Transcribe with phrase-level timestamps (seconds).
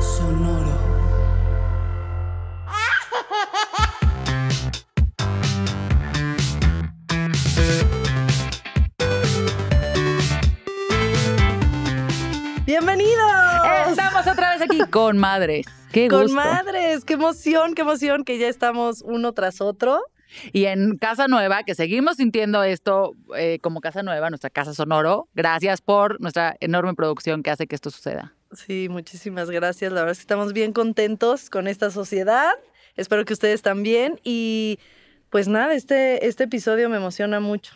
[0.00, 0.78] Sonoro.
[12.64, 13.10] ¡Bienvenidos!
[13.88, 15.66] Estamos otra vez aquí con madres.
[15.92, 16.26] Qué gusto.
[16.26, 20.02] Con madres, qué emoción, qué emoción que ya estamos uno tras otro.
[20.52, 25.28] Y en Casa Nueva, que seguimos sintiendo esto eh, como Casa Nueva, nuestra casa sonoro.
[25.34, 28.34] Gracias por nuestra enorme producción que hace que esto suceda.
[28.52, 29.92] Sí, muchísimas gracias.
[29.92, 32.52] La verdad es que estamos bien contentos con esta sociedad.
[32.96, 34.18] Espero que ustedes también.
[34.24, 34.78] Y
[35.30, 37.74] pues nada, este, este episodio me emociona mucho.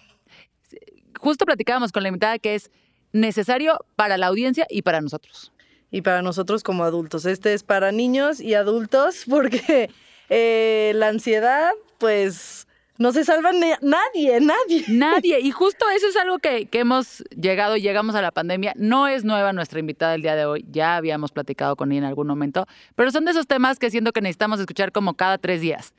[1.19, 2.71] Justo platicábamos con la invitada que es
[3.13, 5.53] necesario para la audiencia y para nosotros.
[5.91, 7.27] Y para nosotros como adultos.
[7.27, 9.91] Este es para niños y adultos porque
[10.31, 12.67] eh, la ansiedad, pues
[12.99, 14.85] no se salva ni- nadie, nadie.
[14.89, 15.41] Nadie.
[15.43, 18.73] Y justo eso es algo que, que hemos llegado, llegamos a la pandemia.
[18.77, 20.65] No es nueva nuestra invitada el día de hoy.
[20.71, 22.67] Ya habíamos platicado con ella en algún momento.
[22.95, 25.93] Pero son de esos temas que siento que necesitamos escuchar como cada tres días.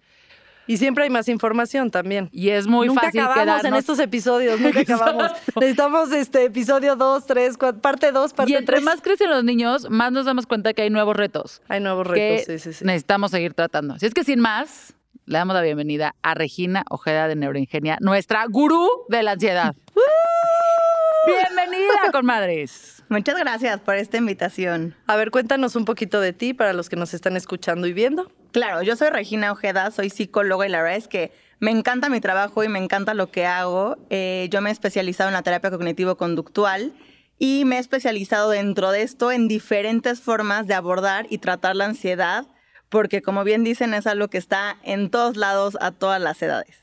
[0.66, 2.30] Y siempre hay más información también.
[2.32, 5.32] Y es muy nunca fácil acabamos en quedarnos- estos episodios, nunca acabamos.
[5.60, 8.84] Necesitamos este episodio 2, 3, parte 2, parte Y entre 3.
[8.86, 12.46] más crecen los niños, más nos damos cuenta que hay nuevos retos Hay nuevos retos,
[12.46, 12.86] sí, sí, sí.
[12.86, 13.96] necesitamos seguir tratando.
[13.96, 14.94] Así es que sin más,
[15.26, 19.76] le damos la bienvenida a Regina Ojeda de Neuroingenia, nuestra gurú de la ansiedad.
[21.26, 23.04] Bienvenida, comadres.
[23.08, 24.96] Muchas gracias por esta invitación.
[25.08, 28.30] A ver, cuéntanos un poquito de ti para los que nos están escuchando y viendo.
[28.52, 32.20] Claro, yo soy Regina Ojeda, soy psicóloga y la verdad es que me encanta mi
[32.20, 33.96] trabajo y me encanta lo que hago.
[34.10, 36.94] Eh, yo me he especializado en la terapia cognitivo-conductual
[37.40, 41.86] y me he especializado dentro de esto en diferentes formas de abordar y tratar la
[41.86, 42.48] ansiedad,
[42.94, 46.78] porque como bien dicen es algo que está en todos lados a todas las edades.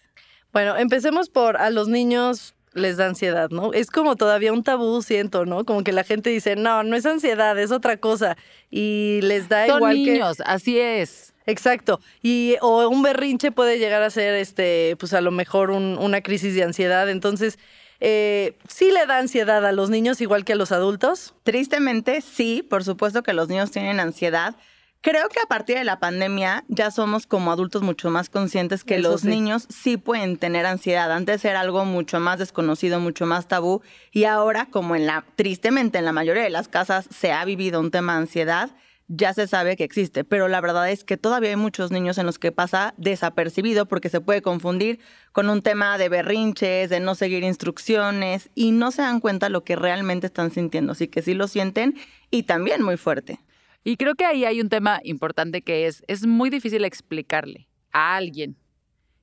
[0.52, 3.72] Bueno, empecemos por a los niños les da ansiedad, ¿no?
[3.72, 5.64] Es como todavía un tabú, siento, ¿no?
[5.64, 8.36] Como que la gente dice, no, no es ansiedad, es otra cosa.
[8.70, 10.12] Y les da Son igual que...
[10.12, 11.32] niños, así es.
[11.46, 12.00] Exacto.
[12.22, 16.20] Y o un berrinche puede llegar a ser, este, pues a lo mejor un- una
[16.22, 17.08] crisis de ansiedad.
[17.08, 17.56] Entonces,
[18.00, 21.34] eh, sí le da ansiedad a los niños igual que a los adultos.
[21.44, 24.56] Tristemente, sí, por supuesto que los niños tienen ansiedad.
[25.02, 28.96] Creo que a partir de la pandemia ya somos como adultos mucho más conscientes que
[28.96, 29.28] Eso los sí.
[29.28, 31.10] niños sí pueden tener ansiedad.
[31.10, 33.80] Antes era algo mucho más desconocido, mucho más tabú
[34.12, 37.80] y ahora como en la tristemente en la mayoría de las casas se ha vivido
[37.80, 38.70] un tema de ansiedad,
[39.08, 42.26] ya se sabe que existe, pero la verdad es que todavía hay muchos niños en
[42.26, 45.00] los que pasa desapercibido porque se puede confundir
[45.32, 49.64] con un tema de berrinches, de no seguir instrucciones y no se dan cuenta lo
[49.64, 51.94] que realmente están sintiendo, así que sí lo sienten
[52.30, 53.40] y también muy fuerte.
[53.82, 58.16] Y creo que ahí hay un tema importante que es, es muy difícil explicarle a
[58.16, 58.56] alguien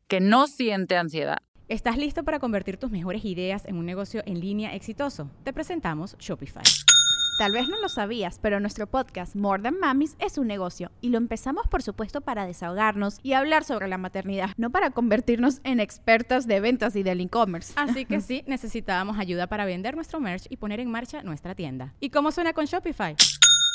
[0.08, 1.38] que no siente ansiedad.
[1.68, 5.30] ¿Estás listo para convertir tus mejores ideas en un negocio en línea exitoso?
[5.44, 6.64] Te presentamos Shopify.
[7.38, 11.10] Tal vez no lo sabías, pero nuestro podcast More Than Mamis es un negocio y
[11.10, 15.80] lo empezamos por supuesto para desahogarnos y hablar sobre la maternidad, no para convertirnos en
[15.80, 17.74] expertas de ventas y del e-commerce.
[17.76, 21.94] Así que sí, necesitábamos ayuda para vender nuestro merch y poner en marcha nuestra tienda.
[22.00, 23.16] ¿Y cómo suena con Shopify?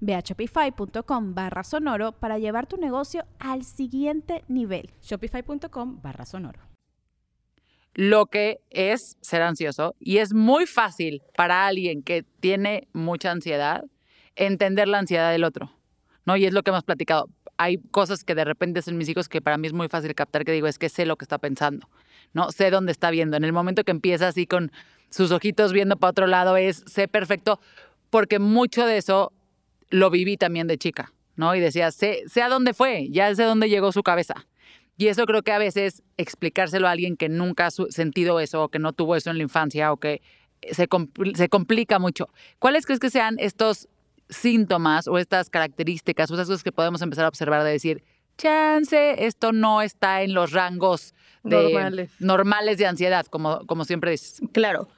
[0.00, 4.90] Ve a shopify.com barra sonoro para llevar tu negocio al siguiente nivel.
[5.02, 6.60] Shopify.com barra sonoro.
[7.94, 13.84] Lo que es ser ansioso y es muy fácil para alguien que tiene mucha ansiedad
[14.36, 15.72] entender la ansiedad del otro,
[16.24, 16.36] ¿no?
[16.36, 17.28] Y es lo que hemos platicado.
[17.56, 20.44] Hay cosas que de repente hacen mis hijos que para mí es muy fácil captar
[20.44, 21.88] que digo, es que sé lo que está pensando,
[22.32, 22.50] ¿no?
[22.52, 23.36] Sé dónde está viendo.
[23.36, 24.72] En el momento que empieza así con
[25.10, 27.60] sus ojitos viendo para otro lado es, sé perfecto,
[28.08, 29.32] porque mucho de eso
[29.90, 31.54] lo viví también de chica, ¿no?
[31.54, 34.46] Y decía, sé, sé a dónde fue, ya sé dónde llegó su cabeza.
[34.96, 38.68] Y eso creo que a veces explicárselo a alguien que nunca ha sentido eso o
[38.68, 40.20] que no tuvo eso en la infancia o que
[40.72, 42.28] se, compl- se complica mucho.
[42.58, 43.88] ¿Cuáles crees que sean estos
[44.28, 48.04] síntomas o estas características o esas cosas que podemos empezar a observar de decir,
[48.38, 52.10] chance, esto no está en los rangos de- Normales.
[52.20, 54.40] normales de ansiedad, como, como siempre dices?
[54.52, 54.88] Claro.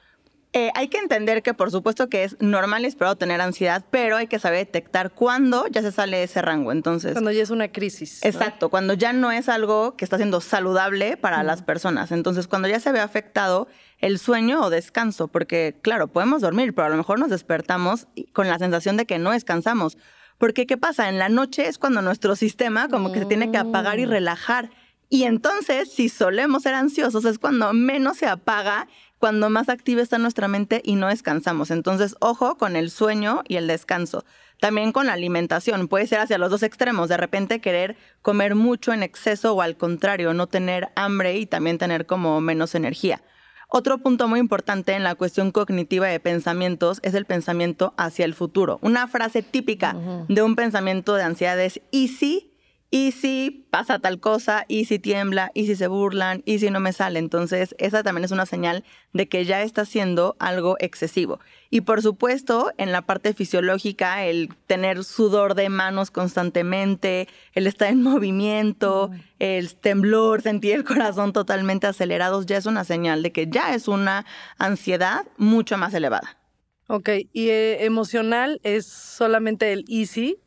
[0.55, 4.17] Eh, hay que entender que por supuesto que es normal y esperado tener ansiedad, pero
[4.17, 6.71] hay que saber detectar cuándo ya se sale de ese rango.
[6.71, 8.19] Entonces, Cuando ya es una crisis.
[8.23, 8.29] ¿no?
[8.29, 12.11] Exacto, cuando ya no es algo que está siendo saludable para las personas.
[12.11, 13.67] Entonces, cuando ya se ve afectado
[13.97, 18.47] el sueño o descanso, porque claro, podemos dormir, pero a lo mejor nos despertamos con
[18.47, 19.97] la sensación de que no descansamos.
[20.37, 21.09] Porque, ¿qué pasa?
[21.09, 24.69] En la noche es cuando nuestro sistema como que se tiene que apagar y relajar.
[25.09, 28.87] Y entonces, si solemos ser ansiosos, es cuando menos se apaga,
[29.23, 31.71] cuando más activa está nuestra mente y no descansamos.
[31.71, 34.25] Entonces, ojo con el sueño y el descanso.
[34.59, 38.91] También con la alimentación, puede ser hacia los dos extremos, de repente querer comer mucho
[38.91, 43.21] en exceso o al contrario, no tener hambre y también tener como menos energía.
[43.69, 48.33] Otro punto muy importante en la cuestión cognitiva de pensamientos es el pensamiento hacia el
[48.33, 48.77] futuro.
[48.81, 49.95] Una frase típica
[50.27, 52.52] de un pensamiento de ansiedad es ¿y si?
[52.95, 54.65] ¿Y si pasa tal cosa?
[54.67, 55.49] ¿Y si tiembla?
[55.55, 56.43] ¿Y si se burlan?
[56.45, 57.17] ¿Y si no me sale?
[57.17, 61.39] Entonces, esa también es una señal de que ya está siendo algo excesivo.
[61.71, 67.87] Y por supuesto, en la parte fisiológica, el tener sudor de manos constantemente, el estar
[67.87, 73.47] en movimiento, el temblor, sentir el corazón totalmente acelerados, ya es una señal de que
[73.47, 74.23] ya es una
[74.59, 76.37] ansiedad mucho más elevada.
[76.85, 80.37] Ok, y eh, emocional es solamente el easy.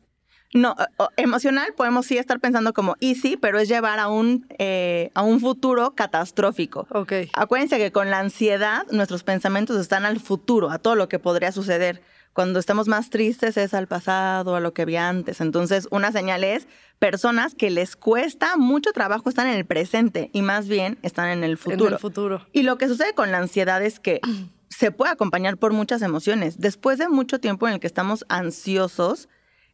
[0.53, 5.11] No, o- emocional podemos sí estar pensando como easy, pero es llevar a un, eh,
[5.13, 6.87] a un futuro catastrófico.
[6.91, 7.13] Ok.
[7.33, 11.51] Acuérdense que con la ansiedad nuestros pensamientos están al futuro, a todo lo que podría
[11.51, 12.01] suceder.
[12.33, 15.41] Cuando estamos más tristes es al pasado, a lo que vi antes.
[15.41, 16.67] Entonces, una señal es
[16.99, 21.43] personas que les cuesta mucho trabajo estar en el presente y más bien están en
[21.43, 21.87] el futuro.
[21.87, 22.47] En el futuro.
[22.53, 24.21] Y lo que sucede con la ansiedad es que
[24.69, 26.59] se puede acompañar por muchas emociones.
[26.59, 29.27] Después de mucho tiempo en el que estamos ansiosos,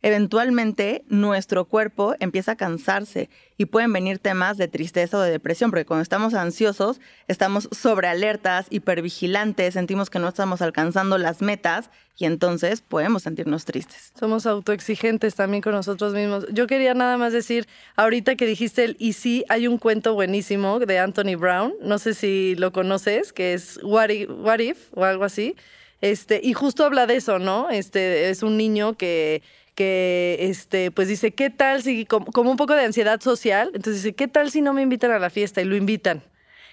[0.04, 5.72] eventualmente nuestro cuerpo empieza a cansarse y pueden venir temas de tristeza o de depresión,
[5.72, 12.26] porque cuando estamos ansiosos, estamos sobrealertas, hipervigilantes, sentimos que no estamos alcanzando las metas y
[12.26, 14.12] entonces podemos sentirnos tristes.
[14.20, 16.46] Somos autoexigentes también con nosotros mismos.
[16.52, 17.66] Yo quería nada más decir,
[17.96, 22.14] ahorita que dijiste el y sí, hay un cuento buenísimo de Anthony Brown, no sé
[22.14, 25.56] si lo conoces, que es What If, What If o algo así.
[26.02, 27.70] Este, y justo habla de eso, ¿no?
[27.70, 29.42] Este, es un niño que
[29.76, 33.72] que este pues dice, ¿qué tal si como, un poco de ansiedad social?
[33.74, 36.24] Entonces dice, ¿qué tal si no me invitan a la fiesta y lo invitan?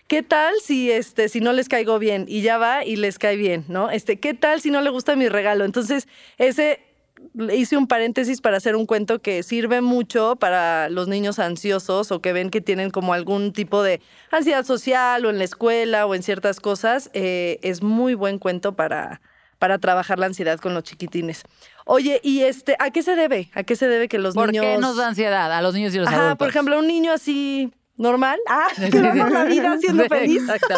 [0.08, 3.36] ¿Qué tal si este si no les caigo bien y ya va y les cae
[3.36, 3.90] bien, ¿no?
[3.90, 5.64] Este, ¿qué tal si no le gusta mi regalo?
[5.64, 6.80] Entonces, ese
[7.52, 12.20] hice un paréntesis para hacer un cuento que sirve mucho para los niños ansiosos o
[12.20, 14.00] que ven que tienen como algún tipo de
[14.30, 17.10] ansiedad social o en la escuela o en ciertas cosas.
[17.12, 19.20] eh, es muy buen cuento para,
[19.60, 21.44] para trabajar la ansiedad con los chiquitines.
[21.84, 23.50] Oye, ¿y este a qué se debe?
[23.54, 24.64] ¿A qué se debe que los ¿Por niños...
[24.64, 26.38] qué nos da ansiedad a los niños y los Ajá, adultos?
[26.38, 30.42] por ejemplo, un niño así normal, ah, que va por la vida siendo Sí, feliz.
[30.42, 30.74] Exacto.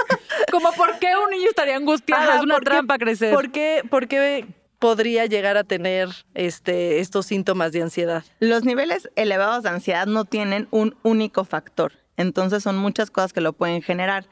[0.51, 3.33] Como por qué un niño estaría angustiado, Ajá, es una ¿por qué- trampa crecer.
[3.33, 4.47] ¿Por qué, por qué
[4.81, 8.25] podría llegar a tener este, estos síntomas de ansiedad?
[8.41, 13.41] Los niveles elevados de ansiedad no tienen un único factor, entonces son muchas cosas que
[13.41, 14.27] lo pueden generar.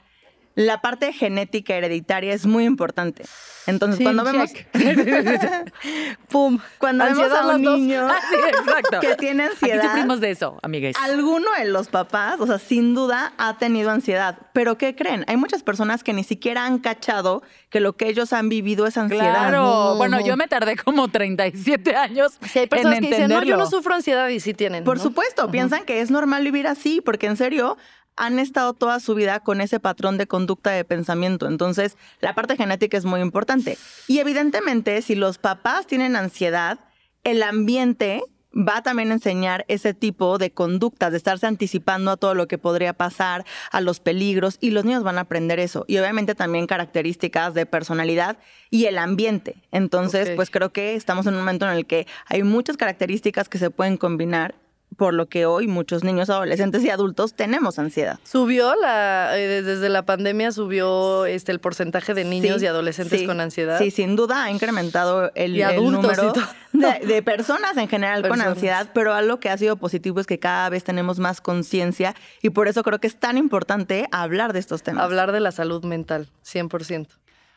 [0.66, 3.24] La parte genética hereditaria es muy importante.
[3.66, 4.50] Entonces, Sí, cuando vemos.
[6.29, 6.58] ¡Pum!
[6.79, 7.79] cuando vemos a un las dos.
[7.79, 9.00] niño Ah, sí, exacto.
[9.00, 10.96] que tiene Aquí ansiedad, sufrimos de eso, amigues.
[11.00, 14.38] alguno de los papás, o sea, sin duda ha tenido ansiedad.
[14.52, 15.24] Pero ¿qué creen?
[15.29, 18.96] Hay muchas personas que ni siquiera han cachado que lo que ellos han vivido es
[18.96, 19.32] ansiedad.
[19.48, 19.94] Claro.
[19.96, 23.38] Bueno, yo me tardé como 37 años Sí, hay personas en que dicen, no, yo
[23.40, 23.64] entenderlo.
[23.64, 24.84] no sufro ansiedad y sí tienen.
[24.84, 25.02] Por ¿no?
[25.02, 27.76] supuesto, piensan que es normal vivir así, porque en serio
[28.20, 31.48] han estado toda su vida con ese patrón de conducta de pensamiento.
[31.48, 33.79] Entonces, la parte genética es muy importante.
[34.08, 36.81] Y evidentemente, si los papás tienen ansiedad,
[37.24, 38.22] el ambiente
[38.53, 42.58] va también a enseñar ese tipo de conductas, de estarse anticipando a todo lo que
[42.58, 45.86] podría pasar, a los peligros, y los niños van a aprender eso.
[45.89, 48.36] Y obviamente también características de personalidad
[48.69, 49.62] y el ambiente.
[49.70, 53.56] Entonces, pues creo que estamos en un momento en el que hay muchas características que
[53.56, 54.56] se pueden combinar,
[54.97, 58.19] por lo que hoy muchos niños, adolescentes y adultos tenemos ansiedad.
[58.25, 63.20] Subió la, eh, desde la pandemia subió este el porcentaje de niños Sí, y adolescentes
[63.20, 63.79] sí, con ansiedad.
[63.79, 66.32] Sí, sin duda ha incrementado el, Y el adultos y número
[66.73, 70.39] de, de personas en general con ansiedad, pero algo que ha sido positivo es que
[70.39, 74.59] cada vez tenemos más conciencia y por eso creo que es tan importante hablar de
[74.59, 75.05] estos temas.
[75.05, 77.06] Hablar de la salud mental, 100%.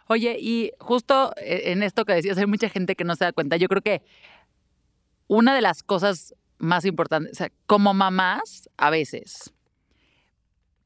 [0.07, 3.31] Oye, y justo eh, en esto que decías, hay mucha gente que no se da
[3.33, 3.57] cuenta.
[3.57, 4.01] Yo creo que
[5.27, 9.53] una de las cosas más importantes, o sea, como mamás, a veces,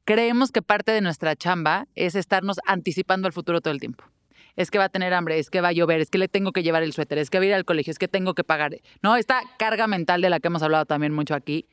[0.05, 4.03] creemos que parte de nuestra chamba es estarnos anticipando al futuro todo el tiempo.
[4.57, 6.51] es que va a tener hambre, es que va a llover, es que le tengo
[6.51, 8.43] que llevar el suéter, es que va a ir al colegio, es que tengo que
[8.43, 9.15] pagar, ¿no?
[9.15, 11.67] Esta carga mental de la que hemos hablado también mucho aquí.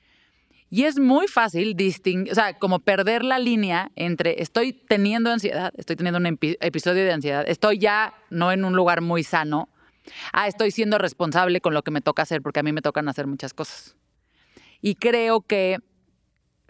[0.68, 5.72] Y es muy fácil distinguir, o sea, como perder la línea entre estoy teniendo ansiedad,
[5.78, 9.70] estoy teniendo un epi- episodio de ansiedad, estoy ya no en un lugar muy sano,
[10.32, 13.08] ah, estoy siendo responsable con lo que me toca hacer, porque a mí me tocan
[13.08, 13.96] hacer muchas cosas.
[14.80, 15.78] Y creo que,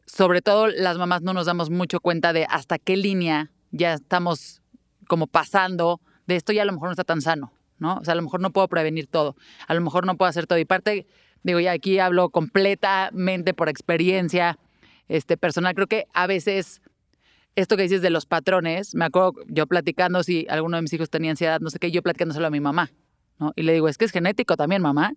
[0.07, 4.63] sobre todo las mamás, no nos damos mucho cuenta de hasta qué línea ya estamos
[5.09, 7.97] como pasando de esto ya a lo mejor no está tan sano, ¿no?
[7.97, 9.37] O sea, a lo mejor no puedo prevenir todo,
[9.67, 10.59] a lo mejor no puedo hacer todo.
[10.59, 11.07] Y parte,
[11.43, 14.59] digo, ya aquí hablo completamente por experiencia
[15.09, 15.75] este, personal.
[15.75, 16.81] Creo que a veces
[17.57, 21.11] esto que dices de los patrones, me acuerdo yo platicando si alguno de mis hijos
[21.11, 22.91] tenía ansiedad, no sé qué, yo platicándoselo a mi mamá,
[23.39, 23.53] ¿no?
[23.57, 25.13] Y le digo, es que es genético también, mamá.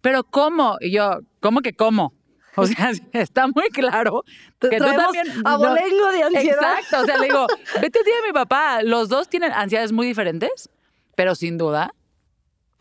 [0.00, 0.76] Pero ¿cómo?
[0.80, 2.14] Y yo, ¿cómo que cómo?
[2.54, 4.24] O sea, está muy claro
[4.60, 5.26] que tú también...
[5.42, 6.76] no- abolengo de ansiedad.
[6.78, 7.46] Exacto, o sea, le digo,
[7.80, 8.82] vete a ti a mi papá.
[8.82, 10.68] Los dos tienen ansiedades muy diferentes,
[11.16, 11.94] pero sin duda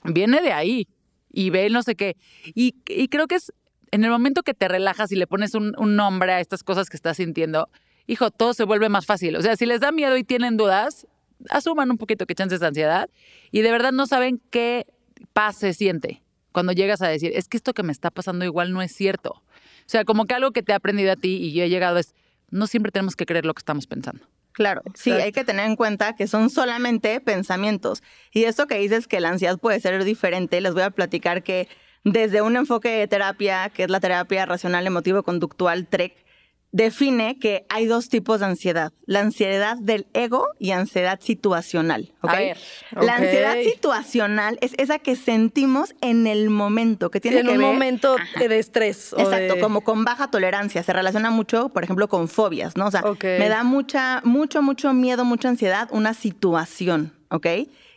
[0.03, 0.87] viene de ahí
[1.31, 2.17] y ve no sé qué.
[2.53, 3.53] Y, y creo que es
[3.91, 6.89] en el momento que te relajas y le pones un, un nombre a estas cosas
[6.89, 7.69] que estás sintiendo,
[8.07, 9.37] hijo, todo se vuelve más fácil.
[9.37, 11.07] O sea, si les da miedo y tienen dudas,
[11.49, 13.09] asuman un poquito que chances de ansiedad
[13.51, 14.85] y de verdad no saben qué
[15.33, 16.21] paz se siente
[16.51, 19.31] cuando llegas a decir, es que esto que me está pasando igual no es cierto.
[19.31, 21.97] O sea, como que algo que te ha aprendido a ti y yo he llegado
[21.97, 22.13] es,
[22.49, 24.25] no siempre tenemos que creer lo que estamos pensando.
[24.51, 25.25] Claro, sí, Exacto.
[25.25, 28.03] hay que tener en cuenta que son solamente pensamientos.
[28.33, 31.69] Y esto que dices que la ansiedad puede ser diferente, les voy a platicar que
[32.03, 36.25] desde un enfoque de terapia, que es la terapia racional emotivo-conductual TREC,
[36.71, 42.13] define que hay dos tipos de ansiedad, la ansiedad del ego y ansiedad situacional.
[42.21, 42.29] ¿ok?
[42.29, 42.57] A ver,
[43.01, 47.51] La ansiedad situacional es esa que sentimos en el momento, que Sí, tiene en que
[47.53, 49.13] un ver momento de estrés.
[49.17, 50.81] Exacto, de- como con baja tolerancia.
[50.83, 52.87] Se relaciona mucho, por ejemplo, con fobias, ¿no?
[52.87, 53.01] O sea,
[53.39, 57.47] me da mucha, mucho, mucho miedo, mucha ansiedad, una situación, ¿ok?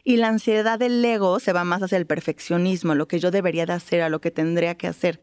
[0.02, 3.66] Y la ansiedad del ego se va más hacia el perfeccionismo, lo que yo debería
[3.66, 5.22] de hacer, a lo que tendría que hacer.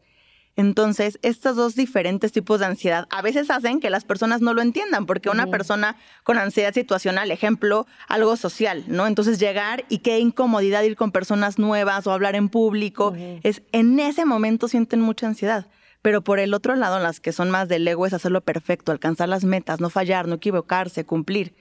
[0.54, 4.60] Entonces, estos dos diferentes tipos de ansiedad a veces hacen que las personas no lo
[4.60, 9.06] entiendan, porque una persona con ansiedad situacional, ejemplo, algo social, ¿no?
[9.06, 13.98] Entonces, llegar y qué incomodidad ir con personas nuevas o hablar en público, es en
[13.98, 15.68] ese momento sienten mucha ansiedad.
[16.02, 19.28] Pero por el otro lado, las que son más del ego es hacerlo perfecto, alcanzar
[19.28, 21.54] las metas, no fallar, no equivocarse, cumplir.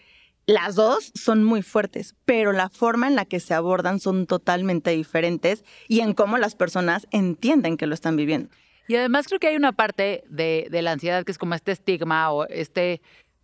[0.48, 4.90] Las dos son muy fuertes, pero la forma en la que se abordan son totalmente
[4.92, 8.50] diferentes y en cómo las personas entienden que lo están viviendo.
[8.92, 11.72] Y además creo que hay una parte de, de la ansiedad que es como este
[11.72, 13.02] estigma o este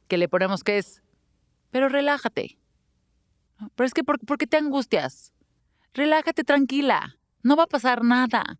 [0.09, 1.01] que le ponemos que es,
[1.71, 2.57] pero relájate.
[3.59, 3.71] ¿No?
[3.75, 5.31] Pero es que, ¿por, por qué te angustias?
[5.93, 8.59] Relájate tranquila, no va a pasar nada.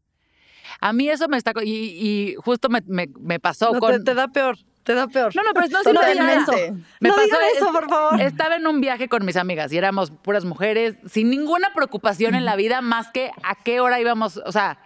[0.79, 1.51] A mí eso me está...
[1.62, 3.91] Y, y justo me, me- me pasó No, con...
[3.91, 5.36] te, te da peor, te da peor.
[5.36, 6.46] No, no, pero no de nada.
[6.46, 6.84] Totalmente.
[7.01, 8.22] Me no pasó digan eso, es- por favor.
[8.22, 12.46] Estaba en un viaje con mis amigas y éramos puras mujeres, sin ninguna preocupación en
[12.46, 14.79] la vida más que a qué hora íbamos, o sea,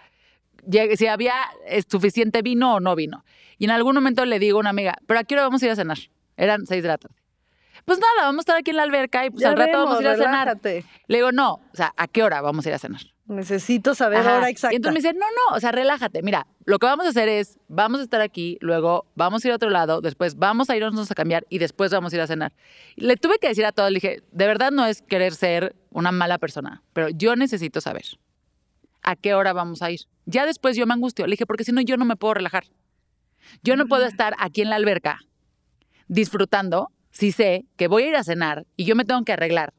[0.96, 1.34] si había
[1.66, 3.24] eh, suficiente vino o no vino.
[3.58, 5.66] Y en algún momento le digo a una amiga, ¿pero a qué hora vamos a
[5.66, 5.98] ir a cenar?
[6.36, 7.16] Eran seis de la tarde.
[7.84, 9.84] Pues nada, vamos a estar aquí en la alberca y pues Ya al rato vemos,
[9.86, 10.46] vamos a ir a cenar.
[10.46, 10.84] relájate.
[11.08, 13.00] Le digo, no, o sea, ¿a qué hora vamos a ir a cenar?
[13.26, 14.34] Necesito saber Ajá.
[14.36, 14.74] ahora exacta.
[14.74, 16.22] Y entonces me dice, no, no, o sea, relájate.
[16.22, 19.52] Mira, lo que vamos a hacer es, vamos a estar aquí, luego vamos a ir
[19.52, 22.26] a otro lado, después vamos a irnos a cambiar y después vamos a ir a
[22.26, 22.52] cenar.
[22.96, 26.12] Le tuve que decir a todos, le dije, de verdad no es querer ser una
[26.12, 28.04] mala persona, pero yo necesito saber
[29.02, 30.00] a qué hora vamos a ir.
[30.26, 32.64] Ya después yo me angustio, le dije, porque si no yo no me puedo relajar.
[33.62, 33.88] Yo no Mm.
[33.88, 35.18] puedo estar aquí en la alberca
[36.08, 39.74] disfrutando si sé que voy a ir a cenar y yo me tengo que arreglar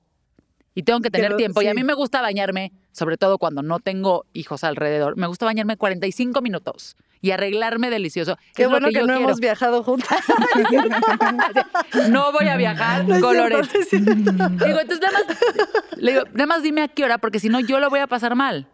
[0.76, 1.62] y tengo que tener tiempo.
[1.62, 5.46] Y a mí me gusta bañarme, sobre todo cuando no tengo hijos alrededor, me gusta
[5.46, 8.38] bañarme 45 minutos y arreglarme delicioso.
[8.56, 9.20] Qué Es bueno que, no quiero.
[9.22, 10.10] hemos viajado juntas.
[12.10, 13.68] No voy a viajar, No es colores.
[13.90, 14.50] cierto, no.
[14.50, 15.38] Digo, entonces nada más,
[15.98, 18.08] le digo, nada más dime a qué hora, porque si no yo lo voy a
[18.08, 18.68] pasar mal.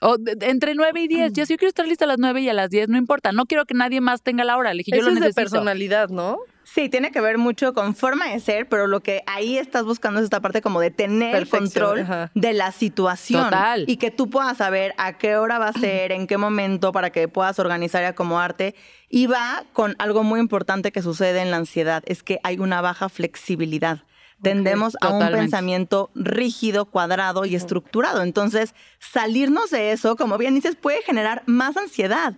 [0.00, 1.32] O de- de- entre 9 y 10.
[1.34, 3.32] Ya si yo quiero estar lista a las 9 y a las 10, no importa.
[3.32, 4.72] No quiero que nadie más tenga la hora.
[4.72, 5.40] Le dije, yo Eso lo es de necesito.
[5.42, 6.38] personalidad, ¿no?
[6.64, 10.20] Sí, tiene que ver mucho con forma de ser, pero lo que ahí estás buscando
[10.20, 12.30] es esta parte como de tener el Perfección, control ajá.
[12.34, 13.42] de la situación.
[13.44, 13.84] Total.
[13.88, 17.10] Y que tú puedas saber a qué hora va a ser, en qué momento, para
[17.10, 18.76] que puedas organizar y acomodarte.
[19.08, 22.80] Y va con algo muy importante que sucede en la ansiedad, es que hay una
[22.80, 24.04] baja flexibilidad.
[24.42, 28.22] Tendemos a un pensamiento rígido, cuadrado y estructurado.
[28.22, 32.34] Entonces, salirnos de eso, como bien dices, puede generar más ansiedad,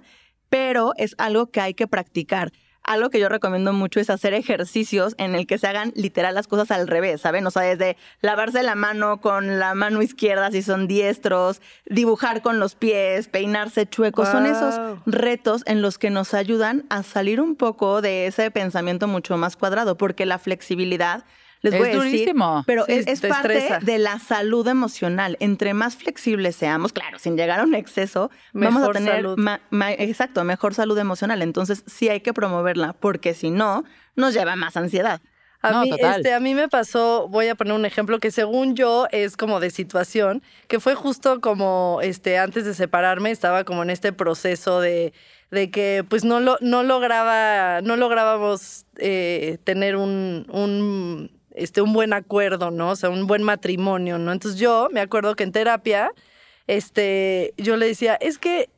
[0.49, 2.52] pero es algo que hay que practicar.
[2.85, 6.49] Algo que yo recomiendo mucho es hacer ejercicios en el que se hagan literal las
[6.49, 7.47] cosas al revés, ¿saben?
[7.47, 12.59] O sea, desde lavarse la mano con la mano izquierda si son diestros, dibujar con
[12.59, 14.28] los pies, peinarse chuecos.
[14.28, 14.75] Son esos
[15.06, 19.56] retos en los que nos ayudan a salir un poco de ese pensamiento mucho más
[19.56, 21.25] cuadrado, porque la flexibilidad
[21.62, 22.64] Les Es voy a decir, durísimo.
[22.66, 23.78] pero Sí, es, es te parte estresa.
[23.81, 25.37] de la salud emocional.
[25.40, 29.38] Entre más flexibles seamos, claro, sin llegar a un exceso, vamos a Mejor tener salud.
[29.38, 31.40] ma- ma- exacto, mejor salud emocional.
[31.40, 33.85] Entonces, sí hay que promoverla, porque si no,
[34.16, 35.21] nos lleva más ansiedad.
[35.64, 36.16] A, No, mí, total.
[36.16, 39.61] este, a mí me pasó, voy a poner un ejemplo que según yo es como
[39.61, 44.81] de situación, que fue justo como este, antes de separarme, estaba como en este proceso
[44.81, 45.12] de,
[45.52, 51.92] de que pues no, lo, no lograba, no lográbamos eh, tener un, un, este, un
[51.92, 52.90] buen acuerdo, ¿no?
[52.90, 54.32] O sea, un buen matrimonio, ¿no?
[54.32, 56.12] Entonces yo me acuerdo que en terapia,
[56.66, 58.71] este, yo le decía, es que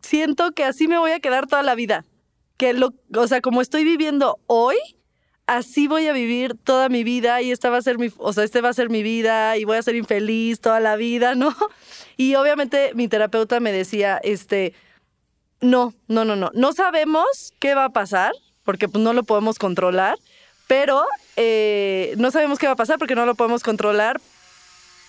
[0.00, 2.04] siento que así me voy a quedar toda la vida.
[2.56, 4.76] Que lo, o sea, como estoy viviendo hoy,
[5.46, 8.44] así voy a vivir toda mi vida y esta va a ser mi, o sea,
[8.44, 11.54] este va a ser mi vida y voy a ser infeliz toda la vida, ¿no?
[12.20, 14.74] Y obviamente mi terapeuta me decía, este,
[15.60, 18.32] no, no, no, no, no sabemos qué va a pasar
[18.64, 20.18] porque pues no lo podemos controlar,
[20.68, 21.04] pero
[21.36, 24.20] eh, no sabemos qué va a pasar porque no lo podemos controlar,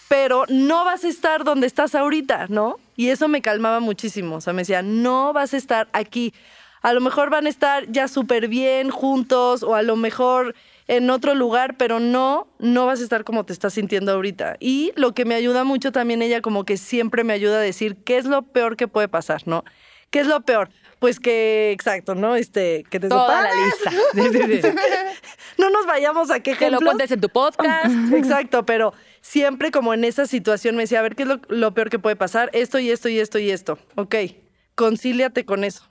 [0.07, 2.77] pero no vas a estar donde estás ahorita, ¿no?
[2.95, 4.37] Y eso me calmaba muchísimo.
[4.37, 6.33] O sea, me decía, no vas a estar aquí.
[6.81, 10.55] A lo mejor van a estar ya súper bien juntos o a lo mejor
[10.87, 14.55] en otro lugar, pero no, no vas a estar como te estás sintiendo ahorita.
[14.59, 17.97] Y lo que me ayuda mucho también ella como que siempre me ayuda a decir
[17.97, 19.63] qué es lo peor que puede pasar, ¿no?
[20.09, 20.69] ¿Qué es lo peor?
[20.99, 22.35] Pues que, exacto, ¿no?
[22.35, 23.91] Este, que te Toda la lista.
[24.13, 24.67] Sí, sí, sí.
[25.57, 28.13] No nos vayamos a qué Que lo cuentes en tu podcast.
[28.13, 31.73] Exacto, pero siempre como en esa situación me decía, a ver, ¿qué es lo, lo
[31.73, 32.49] peor que puede pasar?
[32.53, 33.79] Esto y esto y esto y esto.
[33.95, 34.15] Ok,
[34.75, 35.83] concíliate con eso.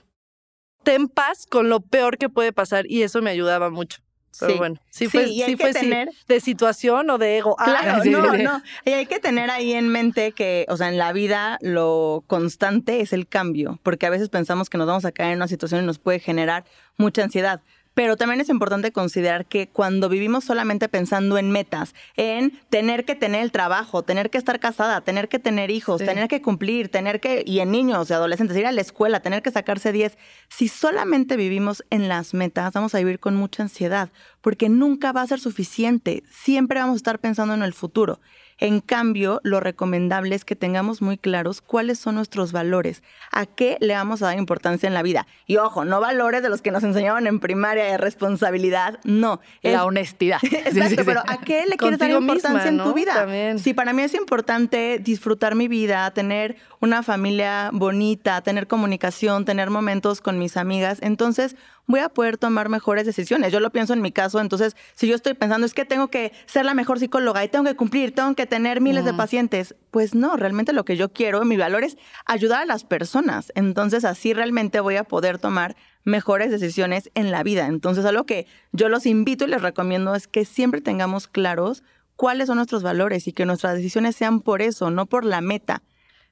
[0.82, 4.00] Ten paz con lo peor que puede pasar y eso me ayudaba mucho.
[4.38, 4.58] Pero Sí.
[4.58, 7.56] bueno, sí Sí, fue, y sí fue tener- de situación o de ego.
[7.58, 8.62] Ah, Claro, no, no.
[8.84, 13.00] Y hay que tener ahí en mente que, o sea, en la vida lo constante
[13.00, 15.82] es el cambio, porque a veces pensamos que nos vamos a caer en una situación
[15.82, 16.64] y nos puede generar
[16.96, 17.62] mucha ansiedad.
[17.98, 23.16] Pero también es importante considerar que cuando vivimos solamente pensando en metas, en tener que
[23.16, 26.06] tener el trabajo, tener que estar casada, tener que tener hijos, Sí.
[26.06, 29.42] tener que cumplir, tener que, y en niños y adolescentes, ir a la escuela, tener
[29.42, 30.16] que sacarse 10,
[30.48, 34.10] si solamente vivimos en las metas, vamos a vivir con mucha ansiedad,
[34.42, 38.20] porque nunca va a ser suficiente, siempre vamos a estar pensando en el futuro.
[38.58, 43.76] En cambio, lo recomendable es que tengamos muy claros cuáles son nuestros valores, a qué
[43.80, 45.26] le vamos a dar importancia en la vida.
[45.46, 49.40] Y ojo, no valores de los que nos enseñaban en primaria de responsabilidad, no.
[49.62, 50.38] La Es- honestidad.
[50.48, 51.02] Sí, sí, Exacto, sí.
[51.04, 53.14] pero ¿a qué le quieres dar importancia misma, en tu vida?
[53.14, 53.58] También.
[53.58, 59.70] Si para mí es importante disfrutar mi vida, tener una familia bonita, tener comunicación, tener
[59.70, 61.56] momentos con mis amigas, entonces
[61.88, 63.50] voy a poder tomar mejores decisiones.
[63.50, 66.32] Yo lo pienso en mi caso, entonces si yo estoy pensando es que tengo que
[66.46, 70.14] ser la mejor psicóloga y tengo que cumplir, tengo que tener miles de pacientes, pues
[70.14, 71.96] no, realmente lo que yo quiero, mi valor es
[72.26, 73.50] ayudar a las personas.
[73.56, 77.66] Entonces así realmente voy a poder tomar mejores decisiones en la vida.
[77.66, 81.82] Entonces algo que yo los invito y les recomiendo es que siempre tengamos claros
[82.16, 85.82] cuáles son nuestros valores y que nuestras decisiones sean por eso, no por la meta.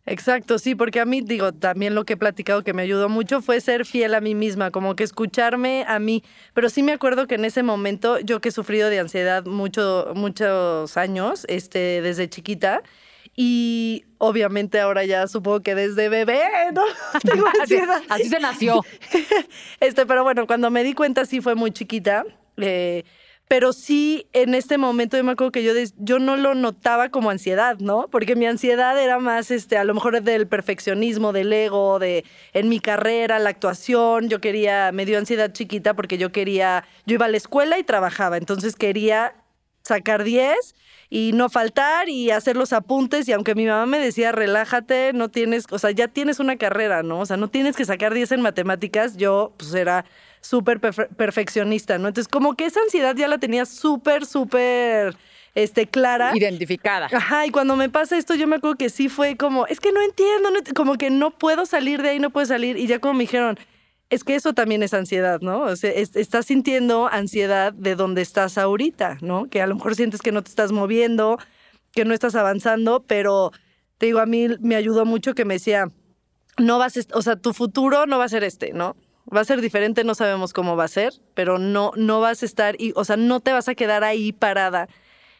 [0.08, 3.42] Exacto, sí, porque a mí, digo, también lo que he platicado que me ayudó mucho
[3.42, 6.22] fue ser fiel a mí misma, como que escucharme a mí.
[6.54, 10.12] Pero sí me acuerdo que en ese momento, yo que he sufrido de ansiedad mucho,
[10.14, 12.82] muchos años, este, desde chiquita,
[13.34, 16.40] y obviamente ahora ya supongo que desde bebé,
[16.72, 16.82] ¿no?
[17.24, 18.02] Tengo Así, ansiedad.
[18.08, 18.82] así se nació.
[19.80, 22.24] Este, pero bueno, cuando me di cuenta sí fue muy chiquita.
[22.58, 23.02] eh,
[23.48, 27.30] pero sí, en este momento yo me acuerdo que yo, yo no lo notaba como
[27.30, 28.08] ansiedad, ¿no?
[28.10, 32.68] Porque mi ansiedad era más, este, a lo mejor del perfeccionismo, del ego, de en
[32.68, 34.28] mi carrera, la actuación.
[34.28, 37.84] Yo quería, me dio ansiedad chiquita porque yo quería, yo iba a la escuela y
[37.84, 39.34] trabajaba, entonces quería
[39.86, 40.74] sacar 10
[41.08, 45.30] y no faltar y hacer los apuntes y aunque mi mamá me decía relájate, no
[45.30, 47.20] tienes, o sea, ya tienes una carrera, ¿no?
[47.20, 50.04] O sea, no tienes que sacar 10 en matemáticas, yo pues era
[50.46, 52.08] súper perfe- perfeccionista, ¿no?
[52.08, 55.16] Entonces como que esa ansiedad ya la tenía súper, súper,
[55.54, 56.32] este, clara.
[56.36, 57.08] Identificada.
[57.12, 59.92] Ajá, y cuando me pasa esto, yo me acuerdo que sí fue como, es que
[59.92, 62.76] no entiendo, no como que no puedo salir de ahí, no puedo salir.
[62.76, 63.58] Y ya como me dijeron,
[64.08, 65.60] es que eso también es ansiedad, ¿no?
[65.62, 69.46] O sea, es- estás sintiendo ansiedad de donde estás ahorita, ¿no?
[69.50, 71.38] Que a lo mejor sientes que no te estás moviendo,
[71.92, 73.50] que no estás avanzando, pero
[73.98, 75.86] te digo, a mí me ayudó mucho que me decía,
[76.58, 78.94] no vas, a o sea, tu futuro no va a ser este, ¿no?
[79.34, 82.46] Va a ser diferente, no sabemos cómo va a ser, pero no, no vas a
[82.46, 84.88] estar, y, o sea, no te vas a quedar ahí parada.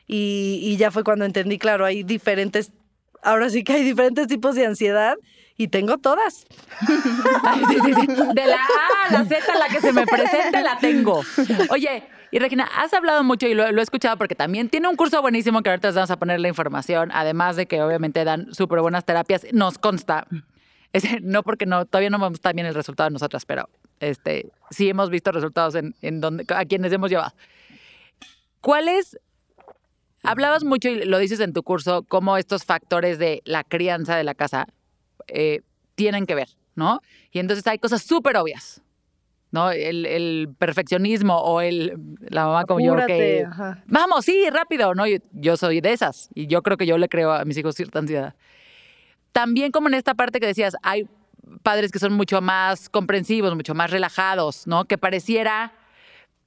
[0.09, 2.73] Y, y ya fue cuando entendí, claro, hay diferentes,
[3.23, 5.17] ahora sí que hay diferentes tipos de ansiedad
[5.57, 6.47] y tengo todas.
[8.35, 11.23] De la A a la Z, la que se me presente, la tengo.
[11.71, 14.97] Oye, y Regina, has hablado mucho y lo, lo he escuchado porque también tiene un
[14.97, 18.53] curso buenísimo que ahorita les vamos a poner la información, además de que obviamente dan
[18.53, 19.47] súper buenas terapias.
[19.53, 20.27] Nos consta.
[20.97, 23.69] Es- no porque no, todavía no vemos tan bien el resultado de nosotras, pero
[24.01, 27.33] este, sí hemos visto resultados en, en donde, a quienes hemos llevado.
[28.61, 29.19] ¿Cuál es
[30.23, 34.25] hablabas mucho y lo dices en tu curso, cómo estos factores de la crianza de
[34.25, 34.67] la casa
[35.29, 35.61] eh,
[35.95, 37.01] tienen que ver, ¿no?
[37.31, 38.83] Y entonces hay cosas súper obvias,
[39.53, 39.71] ¿no?
[39.71, 41.97] El, el perfeccionismo o el,
[42.29, 43.45] la mamá como yo Apúrate, que...
[43.47, 43.85] ajá.
[43.87, 45.07] Vamos, sí, rápido, ¿no?
[45.07, 47.77] Yo, yo soy de esas y yo creo que yo le creo a mis hijos
[47.77, 48.35] cierta ansiedad.
[49.37, 51.07] También como en esta parte que decías, hay
[51.63, 54.87] padres que son mucho más comprensivos, mucho más relajados, ¿no?
[54.87, 55.75] Que pareciera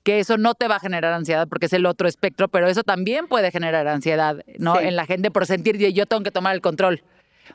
[0.02, 2.82] que eso no te va a generar ansiedad porque es el otro espectro, pero eso
[2.82, 4.76] también puede generar ansiedad, ¿no?
[4.78, 4.86] Sí.
[4.88, 7.04] En la gente por sentir que yo tengo que tomar el control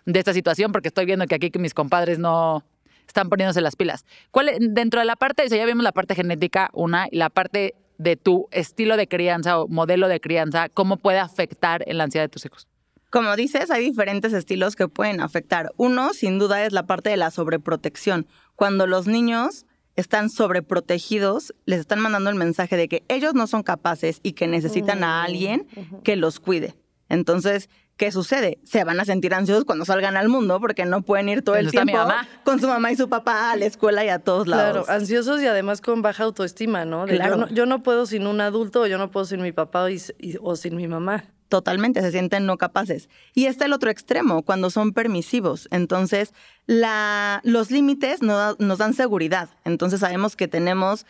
[0.07, 2.63] de esta situación porque estoy viendo que aquí que mis compadres no
[3.09, 4.05] están poniéndose las pilas.
[4.31, 7.17] ¿Cuál, es- dentro de la parte, o sea, ya vimos la parte genética, una, y
[7.17, 11.99] la parte de tu estilo de crianza o modelo de crianza, ¿cómo puede afectar en
[11.99, 12.69] la ansiedad de tus hijos?
[13.15, 15.71] Como dices, hay diferentes estilos que pueden afectar.
[15.77, 18.27] Uno, sin duda, es la parte de la sobreprotección.
[18.57, 23.63] Cuando los niños están sobreprotegidos, les están mandando el mensaje de que ellos no son
[23.63, 25.69] capaces y que necesitan a alguien
[26.03, 26.75] que los cuide.
[27.09, 28.59] Entonces, ¿qué sucede?
[28.65, 31.67] Se van a sentir ansiosos cuando salgan al mundo porque no pueden ir todo el
[31.67, 34.19] ¿Dónde está mi tiempo con su mamá y su papá a la escuela y a
[34.19, 34.89] todos Claro, lados.
[34.89, 37.07] ansiosos y además con baja autoestima, ¿no?
[37.07, 37.35] De Claro.
[37.37, 39.89] Yo, no yo no puedo sin un adulto, o yo no puedo sin mi papá
[39.91, 40.01] y-
[40.41, 41.25] o sin mi mamá.
[41.49, 43.09] Totalmente, se sienten no capaces.
[43.35, 45.69] Y está el otro extremo, cuando son permisivos.
[45.71, 46.33] Entonces,
[46.67, 49.51] la, los límites no- nos dan seguridad.
[49.65, 51.07] Entonces, sabemos que tenemos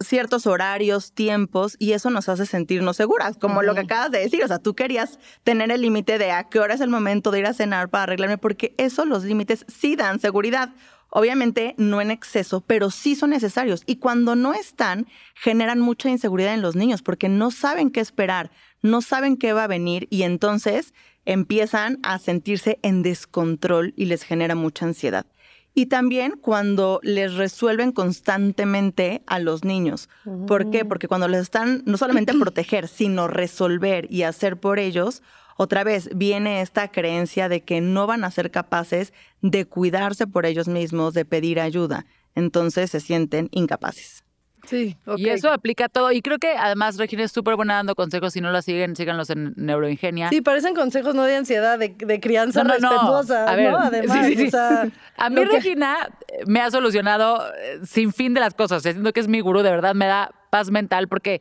[0.00, 4.44] ciertos horarios, tiempos, y eso nos hace sentirnos seguras, como lo que acabas de decir.
[4.44, 7.40] O sea, tú querías tener el límite de a qué hora es el momento de
[7.40, 10.70] ir a cenar para arreglarme, porque eso, los límites, sí dan seguridad.
[11.10, 13.82] Obviamente no en exceso, pero sí son necesarios.
[13.86, 18.50] Y cuando no están, generan mucha inseguridad en los niños porque no saben qué esperar,
[18.82, 24.22] no saben qué va a venir y entonces empiezan a sentirse en descontrol y les
[24.22, 25.26] genera mucha ansiedad.
[25.74, 30.08] Y también cuando les resuelven constantemente a los niños.
[30.46, 30.84] ¿Por qué?
[30.84, 35.22] Porque cuando les están no solamente proteger, sino resolver y hacer por ellos,
[35.56, 39.12] otra vez viene esta creencia de que no van a ser capaces
[39.42, 42.06] de cuidarse por ellos mismos, de pedir ayuda.
[42.34, 44.24] Entonces se sienten incapaces.
[44.68, 45.18] Sí, ok.
[45.18, 46.12] Y eso aplica a todo.
[46.12, 48.34] Y creo que además Regina es súper buena dando consejos.
[48.34, 50.28] Si no la siguen, síganlos en Neuroingenia.
[50.28, 52.90] Sí, parecen consejos no de ansiedad, de, de crianza No, no, no.
[52.90, 53.78] respetuosa, A ver, ¿no?
[53.78, 54.46] Además, sí, sí, sí.
[54.48, 55.96] o sea, A mí que- Regina
[56.28, 58.82] eh, me ha solucionado eh, sin fin de las cosas.
[58.82, 61.40] Sea, Siento que es mi gurú, de verdad me da paz mental porque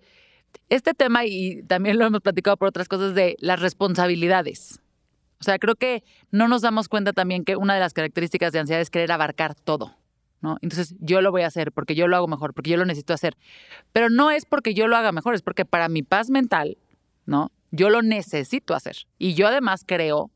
[0.70, 4.80] este tema, y también lo hemos platicado por otras cosas, de las responsabilidades.
[5.40, 8.60] O sea, creo que no nos damos cuenta también que una de las características de
[8.60, 9.96] ansiedad es querer abarcar todo.
[10.42, 10.58] ¿No?
[10.62, 13.14] Entonces, yo lo voy a hacer porque yo lo hago mejor, porque yo lo necesito
[13.14, 13.38] hacer.
[13.92, 16.78] Pero no es porque yo lo haga mejor, es porque para mi paz mental,
[17.26, 17.52] ¿no?
[17.72, 19.08] Yo lo necesito hacer.
[19.18, 20.32] Y yo además creo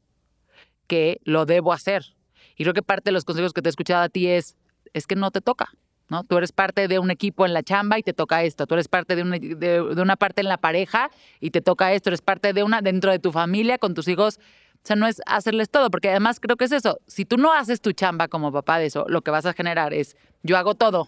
[0.88, 2.16] que lo debo hacer.
[2.58, 4.58] Y creo que parte de los consejos que te he escuchado a ti es,
[4.94, 5.70] es que no te toca,
[6.10, 6.24] ¿no?
[6.24, 8.68] Tú eres parte de un equipo en la chamba y te toca esto.
[8.68, 11.10] Tú eres parte de una, de, de una parte en la pareja
[11.40, 12.10] y te toca esto.
[12.10, 14.40] Eres parte de una dentro de tu familia con tus hijos.
[14.84, 17.00] O sea, no es hacerles todo, porque además creo que es eso.
[17.06, 19.94] Si tú no haces tu chamba como papá de eso, lo que vas a generar
[19.94, 21.08] es, yo hago todo.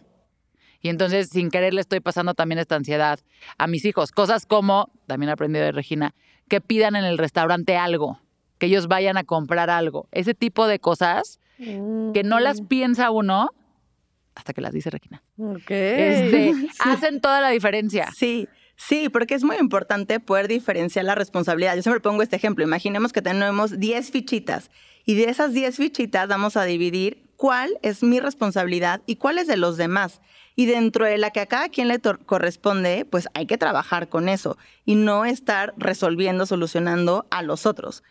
[0.79, 3.19] Y entonces, sin querer, le estoy pasando también esta ansiedad
[3.57, 4.11] a mis hijos.
[4.11, 6.13] Cosas como, también aprendí de Regina,
[6.49, 8.19] que pidan en el restaurante algo,
[8.59, 10.07] que ellos vayan a comprar algo.
[10.11, 13.49] Ese tipo de cosas que no las piensa uno
[14.35, 15.23] hasta que las dice Regina.
[15.37, 15.69] Ok.
[15.69, 18.09] Este, Hacen toda la diferencia.
[18.15, 21.75] Sí, sí, porque es muy importante poder diferenciar la responsabilidad.
[21.75, 22.63] Yo siempre pongo este ejemplo.
[22.63, 24.71] Imaginemos que tenemos 10 fichitas
[25.05, 29.47] y de esas 10 fichitas vamos a dividir cuál es mi responsabilidad y cuál es
[29.47, 30.21] de los demás.
[30.55, 34.29] Y dentro de la que a cada quien le corresponde, pues hay que trabajar con
[34.29, 38.03] eso y no estar resolviendo, solucionando a los otros.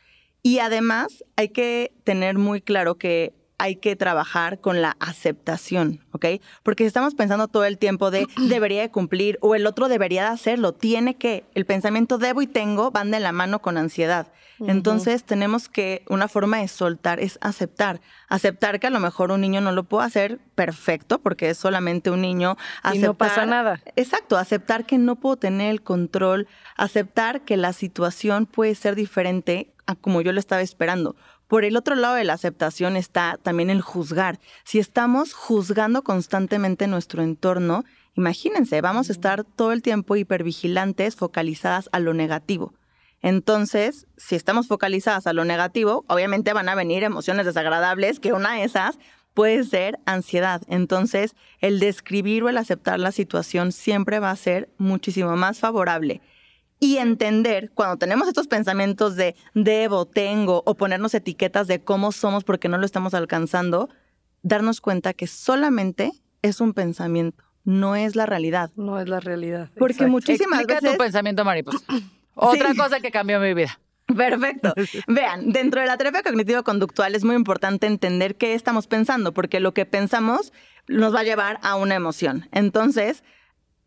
[0.42, 6.26] Y además hay que tener muy claro que hay que trabajar con la aceptación, ¿ok?
[6.62, 10.30] Porque estamos pensando todo el tiempo de debería de cumplir o el otro debería de
[10.30, 14.28] hacerlo, tiene que, el pensamiento debo y tengo van de la mano con ansiedad.
[14.68, 19.40] Entonces tenemos que, una forma de soltar es aceptar, aceptar que a lo mejor un
[19.40, 22.56] niño no lo puede hacer perfecto porque es solamente un niño.
[22.92, 23.80] Y no pasa nada.
[23.96, 29.72] Exacto, aceptar que no puedo tener el control, aceptar que la situación puede ser diferente
[29.86, 31.16] a como yo lo estaba esperando.
[31.52, 34.40] Por el otro lado de la aceptación está también el juzgar.
[34.64, 37.84] Si estamos juzgando constantemente nuestro entorno,
[38.14, 42.72] imagínense, vamos a estar todo el tiempo hipervigilantes, focalizadas a lo negativo.
[43.20, 48.54] Entonces, si estamos focalizadas a lo negativo, obviamente van a venir emociones desagradables, que una
[48.54, 48.98] de esas
[49.34, 50.62] puede ser ansiedad.
[50.68, 56.22] Entonces, el describir o el aceptar la situación siempre va a ser muchísimo más favorable.
[56.82, 62.42] Y entender, cuando tenemos estos pensamientos de debo, tengo, o ponernos etiquetas de cómo somos
[62.42, 63.88] porque no lo estamos alcanzando,
[64.42, 66.10] darnos cuenta que solamente
[66.42, 68.72] es un pensamiento, no es la realidad.
[68.74, 69.70] No es la realidad.
[69.78, 70.10] Porque exacto.
[70.10, 70.96] muchísimas Explica veces...
[70.98, 71.78] tu pensamiento, mariposa.
[72.34, 72.76] Otra Sí.
[72.76, 73.78] cosa que cambió mi vida.
[74.16, 74.74] Perfecto.
[75.06, 79.72] Vean, dentro de la terapia cognitivo-conductual es muy importante entender qué estamos pensando, porque lo
[79.72, 80.52] que pensamos
[80.88, 82.48] nos va a llevar a una emoción.
[82.50, 83.22] Entonces,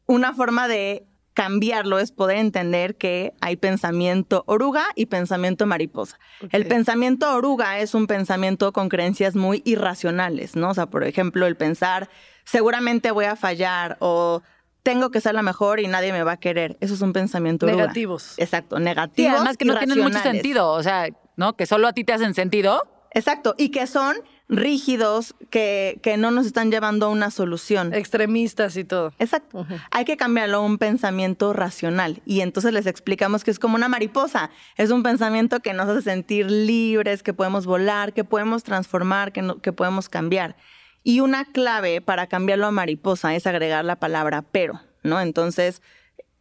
[0.05, 1.05] una forma de
[1.35, 6.17] cambiarlo es poder entender que hay pensamiento oruga y pensamiento mariposa.
[6.51, 10.69] El pensamiento oruga es un pensamiento con creencias muy irracionales, ¿no?
[10.69, 12.09] O sea, por ejemplo, el pensar,
[12.45, 14.41] seguramente voy a fallar o
[14.81, 16.77] tengo que ser la mejor y nadie me va a querer.
[16.79, 17.81] Eso es un pensamiento oruga.
[17.83, 18.35] Negativos.
[18.37, 19.33] Exacto, Sí, negativos.
[19.35, 20.71] además que no tienen mucho sentido.
[20.71, 21.57] O sea, ¿no?
[21.57, 22.81] Que solo a ti te hacen sentido.
[23.11, 24.15] Exacto, y que son
[24.47, 27.93] rígidos, que, que no nos están llevando a una solución.
[27.93, 29.13] Extremistas y todo.
[29.19, 29.65] Exacto.
[29.91, 32.21] Hay que cambiarlo a un pensamiento racional.
[32.25, 34.51] Y entonces les explicamos que es como una mariposa.
[34.77, 39.41] Es un pensamiento que nos hace sentir libres, que podemos volar, que podemos transformar, que,
[39.41, 40.55] no- que podemos cambiar.
[41.03, 45.19] Y una clave para cambiarlo a mariposa es agregar la palabra pero, ¿no?
[45.21, 45.81] Entonces,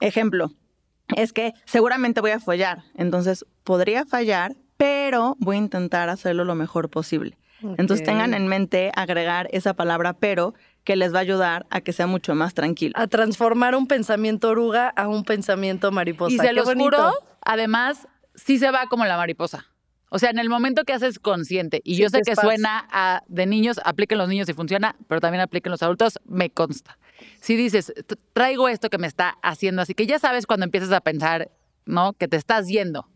[0.01, 0.53] ejemplo,
[1.17, 2.85] es que seguramente voy a fallar.
[2.95, 7.37] Entonces, podría fallar, pero voy a intentar hacerlo lo mejor posible.
[7.63, 11.93] Entonces, tengan en mente agregar esa palabra pero que les va a ayudar a que
[11.95, 12.93] sea mucho más tranquilo.
[12.97, 16.35] A transformar un pensamiento oruga a un pensamiento mariposa.
[16.35, 16.97] y se bonito.
[16.97, 19.67] juro, además, sí se va como la mariposa.
[20.11, 23.47] O sea, en el momento que haces consciente, y yo sé que suena a de
[23.47, 26.99] niños, apliquen los niños y funciona, pero también apliquen los adultos, me consta.
[27.41, 30.93] Si dices, "T- traigo esto que me está haciendo así, que ya sabes cuando empiezas
[30.93, 31.51] a pensar,
[31.87, 32.13] ¿no?
[32.13, 33.09] Que te estás yendo.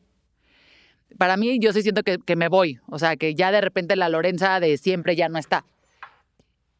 [1.16, 2.80] Para mí, yo sí siento que, que me voy.
[2.88, 5.64] O sea, que ya de repente la Lorenza de siempre ya no está.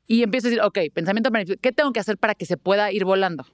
[0.07, 2.91] Y empiezo a decir, ok, pensamiento, manifiesto, ¿qué tengo que hacer para que se pueda
[2.91, 3.47] ir volando?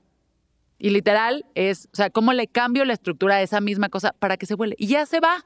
[0.79, 4.37] Y literal es, o sea, ¿cómo le cambio la estructura a esa misma cosa para
[4.37, 4.77] que se vuele?
[4.79, 5.45] Y ya se va.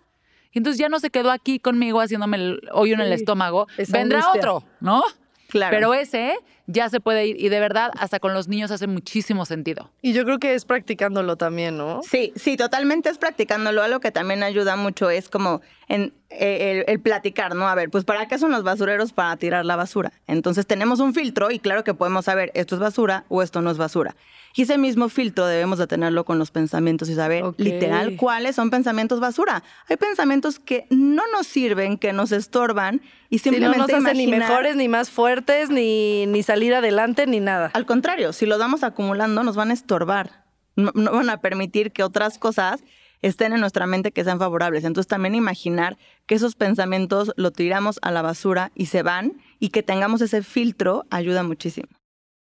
[0.52, 3.66] Y entonces ya no se quedó aquí conmigo haciéndome el hoyo en el estómago.
[3.88, 4.40] Vendrá angustia.
[4.40, 5.02] otro, ¿no?
[5.48, 5.74] Claro.
[5.74, 6.34] Pero ese
[6.68, 7.36] ya se puede ir.
[7.42, 9.90] Y de verdad, hasta con los niños hace muchísimo sentido.
[10.02, 12.02] Y yo creo que es practicándolo también, ¿no?
[12.08, 13.82] Sí, sí, totalmente es practicándolo.
[13.82, 17.66] Algo que también ayuda mucho es como en, eh, el, el platicar, ¿no?
[17.66, 19.12] A ver, pues ¿para qué son los basureros?
[19.12, 20.12] Para tirar la basura.
[20.28, 23.70] Entonces tenemos un filtro y claro que podemos saber esto es basura o esto no
[23.70, 24.14] es basura.
[24.54, 27.58] Y ese mismo filtro debemos de tenerlo con los pensamientos y saber Ok.
[27.60, 29.62] literal cuáles son pensamientos basura.
[29.88, 33.00] Hay pensamientos que no nos sirven, que nos estorban
[33.30, 36.74] y Si no simplemente nos hacen ni imaginar- mejores, ni más fuertes, ni, ni salir
[36.74, 37.70] adelante, ni nada.
[37.72, 40.44] Al contrario, si los vamos acumulando, nos van a estorbar.
[40.74, 42.82] No, no van a permitir que otras cosas
[43.22, 44.82] estén en nuestra mente que sean favorables.
[44.82, 49.68] Entonces también imaginar que esos pensamientos lo tiramos a la basura y se van y
[49.68, 51.88] que tengamos ese filtro ayuda muchísimo.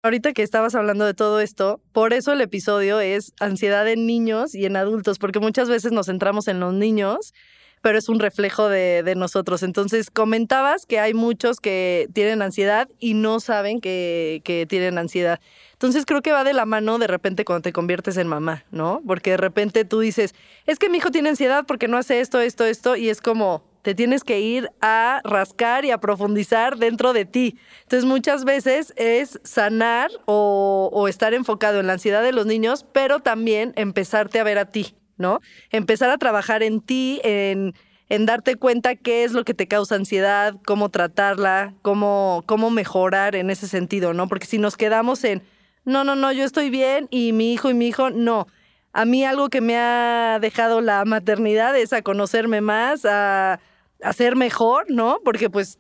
[0.04, 4.56] Ahorita que estabas hablando de todo esto, por eso el episodio es ansiedad en niños
[4.56, 7.34] y en adultos, porque muchas veces nos centramos en los niños,
[7.82, 9.64] pero es un reflejo de, nosotros.
[9.64, 15.40] Entonces, comentabas que hay muchos que tienen ansiedad y no saben que, tienen ansiedad.
[15.74, 19.02] Entonces, creo que va de la mano de repente cuando te conviertes en mamá, ¿no?
[19.06, 20.36] Porque de repente tú dices,
[20.68, 23.64] es que mi hijo tiene ansiedad porque no hace esto, esto, esto, y es como,
[23.82, 27.58] te tienes que ir a rascar y a profundizar dentro de ti.
[27.84, 33.20] Entonces muchas veces es sanar o estar enfocado en la ansiedad de los niños, pero
[33.20, 35.40] también empezarte a ver a ti, ¿no?
[35.70, 37.74] Empezar a trabajar en ti, en,
[38.10, 43.68] darte cuenta qué es lo que te causa ansiedad, cómo tratarla, cómo, mejorar en ese
[43.68, 44.28] sentido, ¿no?
[44.28, 45.44] Porque si nos quedamos en,
[45.86, 48.48] no, no, no, yo estoy bien y mi hijo y mi hijo, no.
[48.92, 53.62] A mí algo que me ha dejado la maternidad es a conocerme más, a,
[54.04, 55.20] a ser mejor, ¿no?
[55.24, 55.80] Porque pues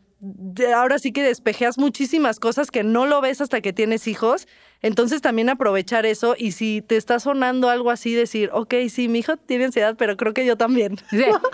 [0.75, 4.47] ahora sí que despejeas muchísimas cosas que no lo ves hasta que tienes hijos.
[4.81, 9.19] Entonces también aprovechar eso y si te está sonando algo así, decir, ok, sí, mi
[9.19, 10.97] hijo tiene ansiedad, pero creo que yo también.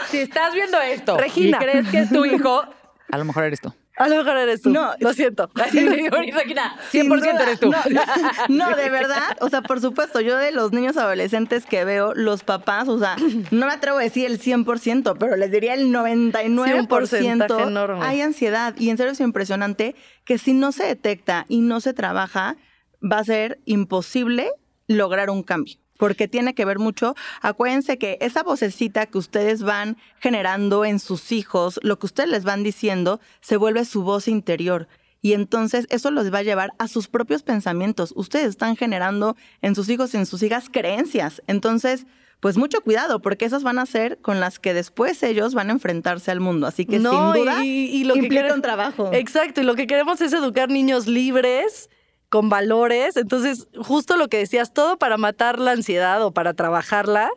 [0.09, 1.57] Si estás viendo esto Regina.
[1.61, 2.63] y crees que es tu hijo,
[3.09, 3.73] a lo mejor eres tú.
[3.97, 4.69] A lo mejor eres tú.
[4.69, 5.49] No, lo siento.
[5.55, 7.71] Regina, 100% Sin duda, eres tú.
[7.71, 9.35] No, no, de verdad.
[9.41, 13.15] O sea, por supuesto, yo de los niños adolescentes que veo, los papás, o sea,
[13.49, 16.87] no me atrevo a decir el 100%, pero les diría el 99%.
[16.87, 18.05] porcentaje enorme.
[18.05, 18.75] Hay ansiedad.
[18.77, 22.55] Y en serio es impresionante que si no se detecta y no se trabaja,
[23.03, 24.49] va a ser imposible
[24.87, 25.75] lograr un cambio.
[25.97, 27.15] Porque tiene que ver mucho.
[27.41, 32.43] Acuérdense que esa vocecita que ustedes van generando en sus hijos, lo que ustedes les
[32.43, 34.87] van diciendo, se vuelve su voz interior.
[35.23, 38.13] Y entonces eso los va a llevar a sus propios pensamientos.
[38.15, 41.41] Ustedes están generando en sus hijos y en sus hijas creencias.
[41.47, 42.05] Entonces,
[42.39, 45.73] pues mucho cuidado, porque esas van a ser con las que después ellos van a
[45.73, 46.67] enfrentarse al mundo.
[46.67, 49.09] Así que No, sin duda y- y lo que implica quere- un trabajo.
[49.11, 51.89] Exacto, y lo que queremos es educar niños libres,
[52.29, 53.17] con valores.
[53.17, 57.29] Entonces, justo lo que decías, todo para matar la ansiedad o para trabajarla,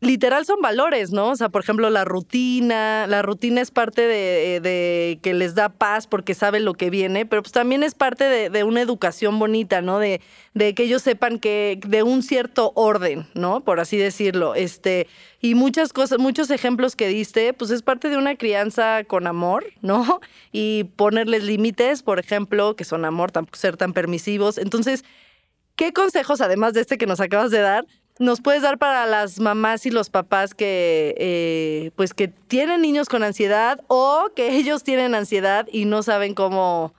[0.00, 1.28] literal son valores, ¿no?
[1.28, 5.68] O sea, por ejemplo, la rutina, la rutina es parte de, de que les da
[5.68, 9.82] paz porque saben lo que viene, pero pues también es parte de, una educación bonita,
[9.82, 9.98] ¿no?
[9.98, 10.22] De,
[10.54, 13.60] de, que ellos sepan que de un cierto orden, ¿no?
[13.60, 14.54] Por así decirlo.
[14.54, 15.06] Este,
[15.40, 19.66] y muchas cosas, muchos ejemplos que diste, pues es parte de una crianza con amor,
[19.82, 20.20] ¿no?
[20.52, 24.56] Y ponerles límites, por ejemplo, que son amor, tampoco ser tan permisivos.
[24.56, 25.04] Entonces,
[25.76, 27.86] ¿qué consejos, además de este que nos acabas de dar,
[28.20, 33.08] nos puedes dar para las mamás y los papás que, eh, pues que tienen niños
[33.08, 36.94] con ansiedad o que ellos tienen ansiedad y no saben cómo,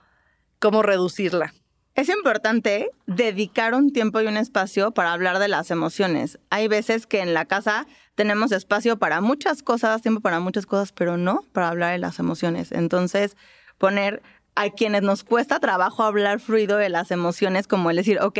[0.58, 1.54] cómo reducirla?
[1.94, 6.40] Es importante dedicar un tiempo y un espacio para hablar de las emociones.
[6.50, 10.90] Hay veces que en la casa tenemos espacio para muchas cosas, tiempo para muchas cosas,
[10.90, 12.72] pero no para hablar de las emociones.
[12.72, 13.36] Entonces,
[13.78, 14.22] poner
[14.54, 18.38] a quienes nos cuesta trabajo hablar fluido de las emociones, como el decir, ok,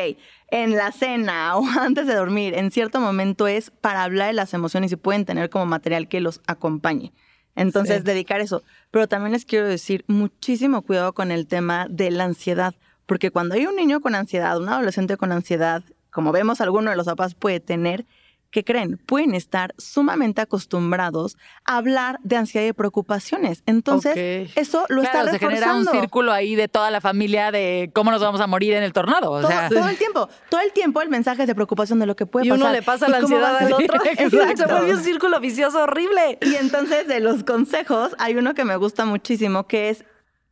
[0.48, 4.54] en la cena o antes de dormir, en cierto momento es para hablar de las
[4.54, 7.12] emociones y pueden tener como material que los acompañe.
[7.54, 8.62] Entonces, dedicar eso.
[8.90, 13.54] Pero también les quiero decir muchísimo cuidado con el tema de la ansiedad, porque cuando
[13.54, 17.34] hay un niño con ansiedad, un adolescente con ansiedad, como vemos alguno de los papás
[17.34, 18.06] puede tener,
[18.52, 18.98] ¿qué creen?
[18.98, 23.64] Pueden estar sumamente acostumbrados a hablar de ansiedad y preocupaciones.
[23.66, 26.00] Entonces, eso lo Claro, está se genera un reforzando.
[26.00, 29.32] círculo ahí de toda la familia de cómo nos vamos a morir en el tornado.
[29.32, 32.06] O Todo, sea, todo el tiempo, todo el tiempo el mensaje es de preocupación de
[32.06, 32.62] lo que puede Y pasar.
[32.66, 33.98] uno le pasa la ansiedad a al otro.
[34.18, 34.56] Exacto.
[34.68, 36.38] Se vuelve un círculo vicioso horrible.
[36.52, 40.04] Y entonces de los consejos hay uno que me gusta muchísimo que es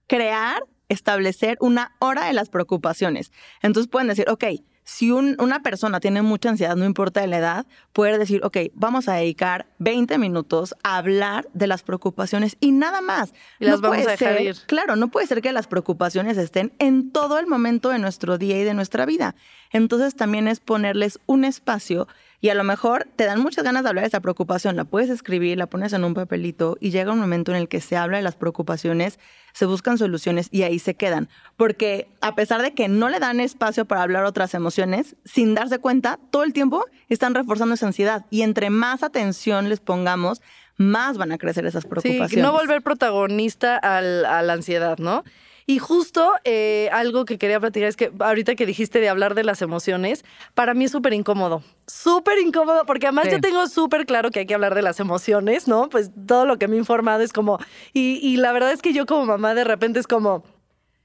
[0.07, 3.31] crear, establecer una hora de las preocupaciones.
[3.63, 4.45] Entonces pueden decir, ok,
[4.85, 9.09] si un- una persona tiene mucha ansiedad, no importa la edad, puede decir, ok, vamos
[9.09, 13.33] a dedicar 20 minutos a hablar de las preocupaciones y nada más.
[13.61, 14.57] Y las vamos a dejar ser- ir.
[14.66, 18.59] Claro, no puede ser que las preocupaciones estén en todo el momento de nuestro día
[18.61, 19.35] y de nuestra vida.
[19.73, 22.09] Entonces también es ponerles un espacio
[22.40, 25.11] y a lo mejor te dan muchas ganas de hablar de esa preocupación, la puedes
[25.11, 28.16] escribir, la pones en un papelito y llega un momento en el que se habla
[28.16, 29.18] de las preocupaciones,
[29.53, 31.29] se buscan soluciones y ahí se quedan.
[31.57, 35.79] Porque a pesar de que no le dan espacio para hablar otras emociones, sin darse
[35.79, 40.40] cuenta, todo el tiempo están reforzando esa ansiedad y entre más atención les pongamos,
[40.76, 42.31] más van a crecer esas preocupaciones.
[42.31, 45.24] Sí, no volver protagonista al- a la ansiedad, ¿no?
[45.66, 49.44] Y justo eh, algo que quería platicar es que ahorita que dijiste de hablar de
[49.44, 51.62] las emociones, para mí es súper incómodo.
[51.87, 53.33] Súper incómodo, porque además Sí.
[53.33, 55.88] yo tengo súper claro que hay que hablar de las emociones, ¿no?
[55.88, 57.59] Pues todo lo que me he informado es como.
[57.92, 60.44] Y, y la verdad es que yo como mamá de repente es como.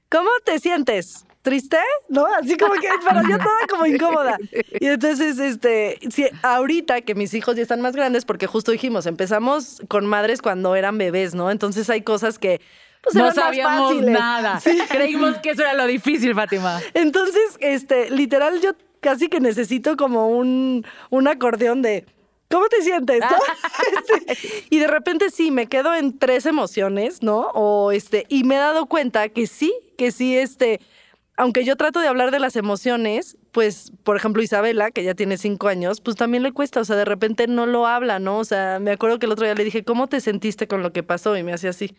[0.08, 1.24] ¿Cómo te sientes?
[1.42, 1.78] ¿Triste?
[2.08, 2.26] ¿No?
[2.26, 4.36] Así como que, pero yo toda como incómoda.
[4.80, 5.98] Y entonces, este,
[6.42, 10.74] ahorita que mis hijos ya están más grandes, porque justo dijimos, empezamos con madres cuando
[10.76, 11.50] eran bebés, ¿no?
[11.50, 12.60] Entonces hay cosas que,
[13.06, 14.60] pues, no más sabíamos nada.
[14.90, 16.80] Creímos que eso era lo difícil, Fátima.
[16.92, 22.04] Entonces, este, literal, yo casi que necesito como un, un acordeón de.
[22.50, 23.20] ¿Cómo te sientes?
[23.20, 23.26] no?
[24.10, 27.50] Este, y de repente sí, me quedo en tres emociones, ¿no?
[27.54, 30.80] O este, y me he dado cuenta que sí, que sí, este,
[31.36, 35.38] aunque yo trato de hablar de las emociones, pues, por ejemplo, Isabela, que ya tiene
[35.38, 38.38] cinco años, pues también le cuesta, o sea, de repente no lo habla, ¿no?
[38.38, 40.92] O sea, me acuerdo que el otro día le dije, ¿cómo te sentiste con lo
[40.92, 41.36] que pasó?
[41.36, 41.94] Y me hacía así.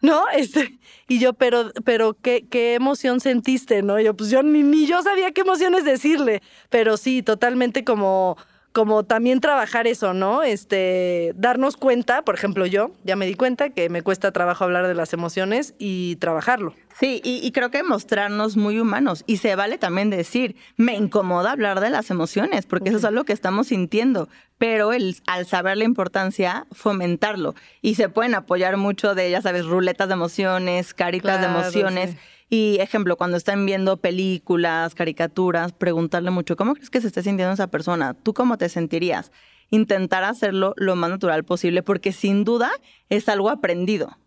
[0.00, 0.28] ¿No?
[0.30, 3.82] Este, y yo, pero, pero ¿qué, qué emoción sentiste?
[3.82, 4.00] ¿No?
[4.00, 6.42] Y yo, pues yo ni, ni yo sabía qué emociones decirle.
[6.70, 8.36] Pero sí, totalmente como,
[8.72, 10.42] como también trabajar eso, ¿no?
[10.42, 14.86] Este, darnos cuenta, por ejemplo, yo ya me di cuenta que me cuesta trabajo hablar
[14.86, 16.74] de las emociones y trabajarlo.
[16.98, 19.24] Sí, y, y creo que mostrarnos muy humanos.
[19.26, 23.24] Y se vale también decir, me incomoda hablar de las emociones, porque eso es algo
[23.24, 24.28] que estamos sintiendo.
[24.58, 27.54] Pero el, al saber la importancia, fomentarlo.
[27.82, 32.10] Y se pueden apoyar mucho de, ya sabes, ruletas de emociones, caritas de emociones.
[32.10, 32.16] sí.
[32.52, 37.54] Y ejemplo, cuando están viendo películas, caricaturas, preguntarle mucho, ¿cómo crees que se esté sintiendo
[37.54, 38.14] esa persona?
[38.14, 39.30] ¿Tú cómo te sentirías?
[39.70, 42.70] Intentar hacerlo lo más natural posible, porque sin duda
[43.08, 44.18] es algo aprendido.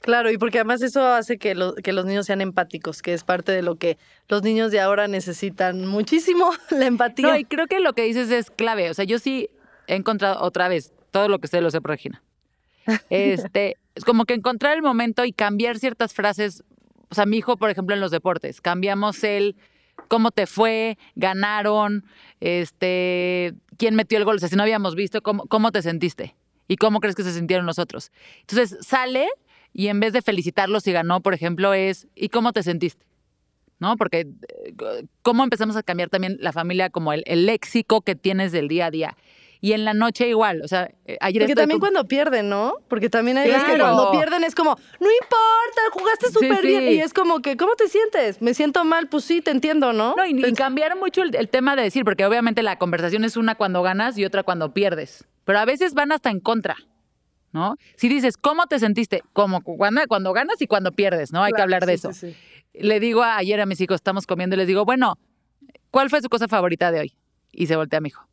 [0.00, 3.24] Claro, y porque además eso hace que, lo- que los niños sean empáticos, que es
[3.24, 7.28] parte de lo que los niños de ahora necesitan muchísimo, la empatía.
[7.28, 8.88] No, y creo que lo que dices es clave.
[8.90, 9.50] O sea, yo sí
[9.86, 12.22] he encontrado otra vez todo lo que sé lo sé por Regina.
[13.10, 16.62] Este, es como que encontrar el momento y cambiar ciertas frases.
[17.10, 19.56] O sea, mi hijo, por ejemplo, en los deportes, cambiamos el
[20.08, 22.04] cómo te fue, ganaron,
[22.40, 26.36] este, quién metió el gol, si no habíamos visto, cómo, cómo te sentiste
[26.68, 28.12] y cómo crees que se sintieron los otros.
[28.40, 29.26] Entonces sale
[29.72, 33.06] y en vez de felicitarlo si ganó, por ejemplo, es ¿y cómo te sentiste?
[33.78, 33.96] ¿no?
[33.96, 34.74] Porque eh,
[35.22, 38.86] cómo empezamos a cambiar también la familia, como el, el léxico que tienes del día
[38.86, 39.16] a día.
[39.60, 42.74] Y en la noche igual, o sea, eh, ayer Porque también con- cuando pierden, ¿no?
[42.88, 46.66] Porque también hay veces que cuando pierden es como, no importa, jugaste súper sí.
[46.66, 46.88] bien.
[46.92, 48.40] Y es como que, ¿cómo te sientes?
[48.42, 50.14] Me siento mal, pues sí, te entiendo, ¿no?
[50.16, 53.36] No, y, y cambiar mucho el, el tema de decir, porque obviamente la conversación es
[53.36, 55.24] una cuando ganas y otra cuando pierdes.
[55.44, 56.76] pero a veces van hasta en contra,
[57.52, 57.76] ¿no?
[57.96, 59.22] Si dices, ¿cómo te sentiste?
[59.32, 61.42] Como cuando, cuando ganas y cuando pierdes, ¿no?
[61.42, 62.10] Hay que hablar de eso.
[62.74, 65.18] Le digo ayer a mis hijos, estamos comiendo y les digo, bueno,
[65.90, 67.16] ¿cuál fue su cosa favorita de hoy?
[67.52, 68.26] Y se voltea a mi hijo.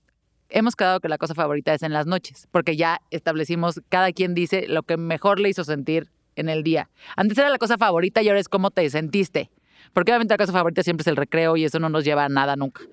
[0.56, 4.36] Hemos quedado que la cosa favorita es en las noches, porque ya establecimos, cada quien
[4.36, 6.92] dice lo que mejor le hizo sentir en el día.
[7.16, 9.50] Antes era la cosa favorita y ahora es cómo te sentiste.
[9.94, 12.30] Porque obviamente la cosa favorita siempre es el recreo y eso no nos lleva a
[12.30, 12.84] nada nunca.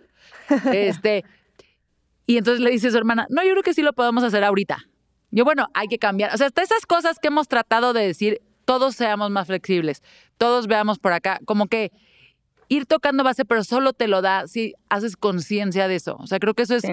[0.72, 1.24] Este,
[2.26, 4.42] y entonces le dice a su hermana, no, yo creo que sí lo podemos hacer
[4.42, 4.78] ahorita.
[5.30, 6.34] Yo, bueno, hay que cambiar.
[6.34, 10.02] O sea, hasta esas cosas que hemos tratado de decir, todos seamos más flexibles,
[10.38, 11.92] todos veamos por acá, como que
[12.68, 16.16] ir tocando base, pero solo te lo da si haces conciencia de eso.
[16.18, 16.84] O sea, creo que eso es...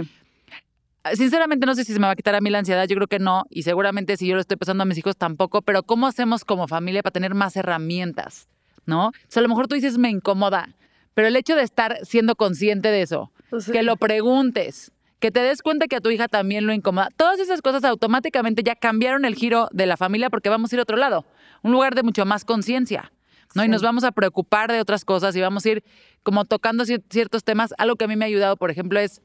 [1.13, 3.07] Sinceramente no sé si se me va a quitar a mí la ansiedad, yo creo
[3.07, 6.07] que no, y seguramente si yo lo estoy pasando a mis hijos tampoco, pero ¿cómo
[6.07, 8.47] hacemos como familia para tener más herramientas?
[8.85, 9.07] ¿No?
[9.07, 10.69] O sea, a lo mejor tú dices me incomoda,
[11.13, 15.39] pero el hecho de estar siendo consciente de eso, pues que lo preguntes, que te
[15.39, 17.09] des cuenta que a tu hija también lo incomoda.
[17.17, 20.79] Todas esas cosas automáticamente ya cambiaron el giro de la familia porque vamos a ir
[20.79, 21.25] a otro lado,
[21.63, 23.11] un lugar de mucho más conciencia.
[23.55, 23.63] ¿no?
[23.63, 25.83] Y nos vamos a preocupar de otras cosas y vamos a ir
[26.23, 27.73] como tocando ciertos temas.
[27.77, 29.21] Algo que a mí me ha ayudado, por ejemplo, es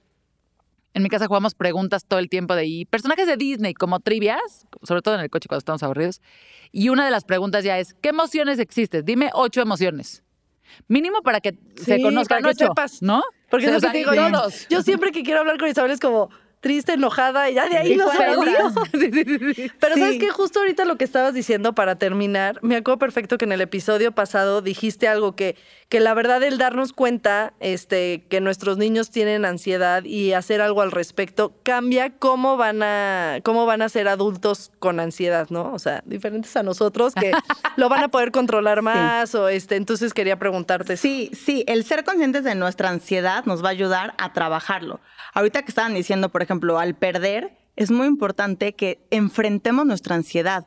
[0.95, 4.67] en mi casa jugamos preguntas todo el tiempo de y personajes de Disney como trivias,
[4.83, 6.21] sobre todo en el coche cuando estamos aburridos.
[6.71, 9.05] Y una de las preguntas ya es, ¿qué emociones existen?
[9.05, 10.23] Dime ocho emociones.
[10.89, 13.23] Mínimo para que se conozcan ocho, ¿no?
[13.51, 14.67] Porque o sea, digo, todos.
[14.69, 16.31] Yo siempre que quiero hablar con Isabel es como,
[16.63, 18.07] triste, enojada, y ya de ahí no
[19.81, 23.45] Pero sabes que justo ahorita lo que estabas diciendo para terminar, me acuerdo perfecto que
[23.45, 25.57] en el episodio pasado dijiste algo que,
[25.89, 30.83] que la verdad el darnos cuenta este, que nuestros niños tienen ansiedad y hacer algo
[30.83, 35.73] al respecto cambia cómo van a, cómo van a ser adultos con ansiedad, ¿no?
[35.73, 37.33] O sea, diferentes a nosotros que
[37.77, 40.97] lo van a poder controlar más o este, entonces quería preguntarte.
[40.97, 45.01] Sí, sí, el ser conscientes de nuestra ansiedad nos va a ayudar a trabajarlo.
[45.35, 50.67] Ahorita que estaban diciendo, por ejemplo, al perder, es muy importante que enfrentemos nuestra ansiedad.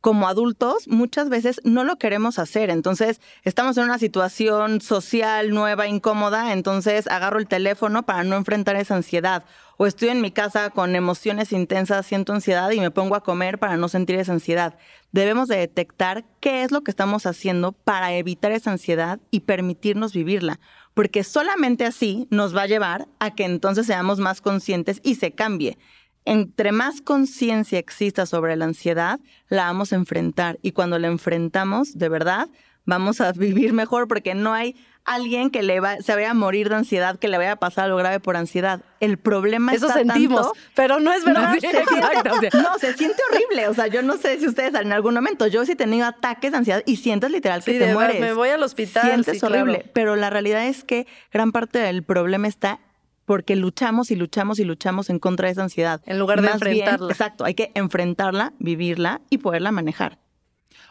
[0.00, 2.70] Como adultos, muchas veces no lo queremos hacer.
[2.70, 8.74] Entonces, estamos en una situación social nueva, incómoda, entonces agarro el teléfono para no enfrentar
[8.74, 9.44] esa ansiedad.
[9.76, 13.58] O estoy en mi casa con emociones intensas, siento ansiedad y me pongo a comer
[13.60, 14.76] para no sentir esa ansiedad.
[15.12, 20.12] Debemos de detectar qué es lo que estamos haciendo para evitar esa ansiedad y permitirnos
[20.12, 20.58] vivirla
[20.94, 25.32] porque solamente así nos va a llevar a que entonces seamos más conscientes y se
[25.32, 25.78] cambie.
[26.24, 29.18] Entre más conciencia exista sobre la ansiedad,
[29.48, 32.48] la vamos a enfrentar y cuando la enfrentamos, de verdad,
[32.84, 36.68] vamos a vivir mejor porque no hay alguien que le va, se vaya a morir
[36.68, 38.82] de ansiedad, que le vaya a pasar algo grave por ansiedad.
[39.00, 41.54] El problema Eso sentimos, pero no es verdad.
[41.54, 43.68] No, se siente, no, se siente horrible.
[43.68, 46.52] O sea, yo no sé si ustedes en algún momento, yo sí he tenido ataques
[46.52, 48.20] de ansiedad y sientes literal que te mueres.
[48.20, 49.04] Me voy al hospital.
[49.04, 49.90] Sientes horrible.
[49.92, 52.80] Pero la realidad es que gran parte del problema está
[53.24, 56.00] porque luchamos y luchamos y luchamos en contra de esa ansiedad.
[56.06, 57.10] En lugar de enfrentarla.
[57.10, 60.18] exacto, hay que enfrentarla, vivirla y poderla manejar.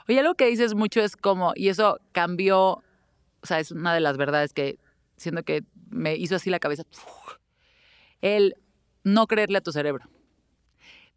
[0.07, 2.81] Oye, algo que dices mucho es como, y eso cambió
[3.41, 4.77] o sea, es una de las verdades que
[5.17, 6.83] siento que me hizo así la cabeza,
[8.21, 8.55] el
[9.03, 10.05] no creerle a tu cerebro.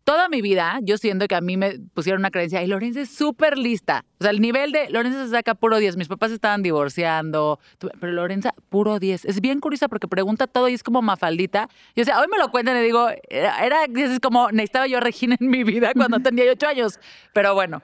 [0.05, 3.09] Toda mi vida yo siento que a mí me pusieron una creencia y Lorenza es
[3.09, 4.05] súper lista.
[4.21, 5.97] O sea, el nivel de Lorenza se saca puro 10.
[5.97, 9.25] Mis papás estaban divorciando, pero Lorenza puro 10.
[9.25, 11.71] Es bien curiosa porque pregunta todo y es como mafaldita.
[11.97, 15.01] Yo o sea, hoy me lo cuentan y digo, era, es como necesitaba yo a
[15.01, 17.01] Regina en mi vida cuando tenía 8 años.
[17.33, 17.83] Pero bueno,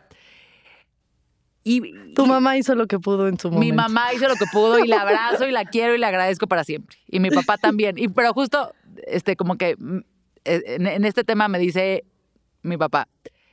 [1.63, 3.67] y, tu mamá hizo lo que pudo en su momento.
[3.67, 6.47] Mi mamá hizo lo que pudo y la abrazo y la quiero y la agradezco
[6.47, 6.97] para siempre.
[7.07, 7.99] Y mi papá también.
[7.99, 8.73] Y pero justo,
[9.07, 9.99] este, como que mm,
[10.45, 12.05] e, en, este tema me dice
[12.63, 13.09] mi papá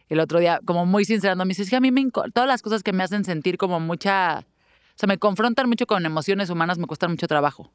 [0.10, 2.62] el otro día, como muy sincerando, me dice, es que a mí me todas las
[2.62, 6.78] cosas que me hacen sentir como mucha, o sea, me confrontan mucho con emociones humanas,
[6.78, 7.74] me cuestan mucho trabajo.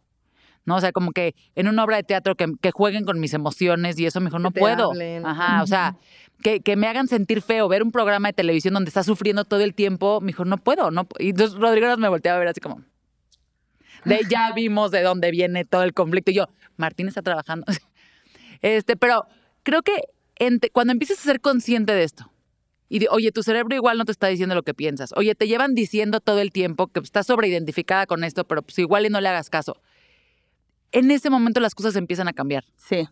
[0.64, 0.76] ¿no?
[0.76, 3.98] O sea, como que en una obra de teatro que, que jueguen con mis emociones
[3.98, 4.92] y eso me dijo, no puedo.
[5.24, 5.96] Ajá, o sea,
[6.42, 9.60] que, que, me hagan sentir feo, ver un programa de televisión donde está sufriendo todo
[9.60, 12.60] el tiempo, me dijo, no puedo, no Y entonces Rodrigo me volteaba a ver así
[12.60, 12.82] como,
[14.04, 16.30] de ya vimos de dónde viene todo el conflicto.
[16.30, 17.66] Y yo, Martín está trabajando.
[18.64, 19.26] Este, pero
[19.64, 19.92] creo que
[20.70, 22.30] cuando empieces a ser consciente de esto,
[22.88, 25.10] y oye, tu cerebro igual no te está diciendo lo que piensas.
[25.16, 29.04] Oye, te llevan diciendo todo el tiempo que estás sobreidentificada con esto, pero pues igual
[29.04, 29.82] y no le hagas caso
[30.92, 32.64] en ese momento las cosas empiezan a cambiar.
[32.76, 33.08] Sí.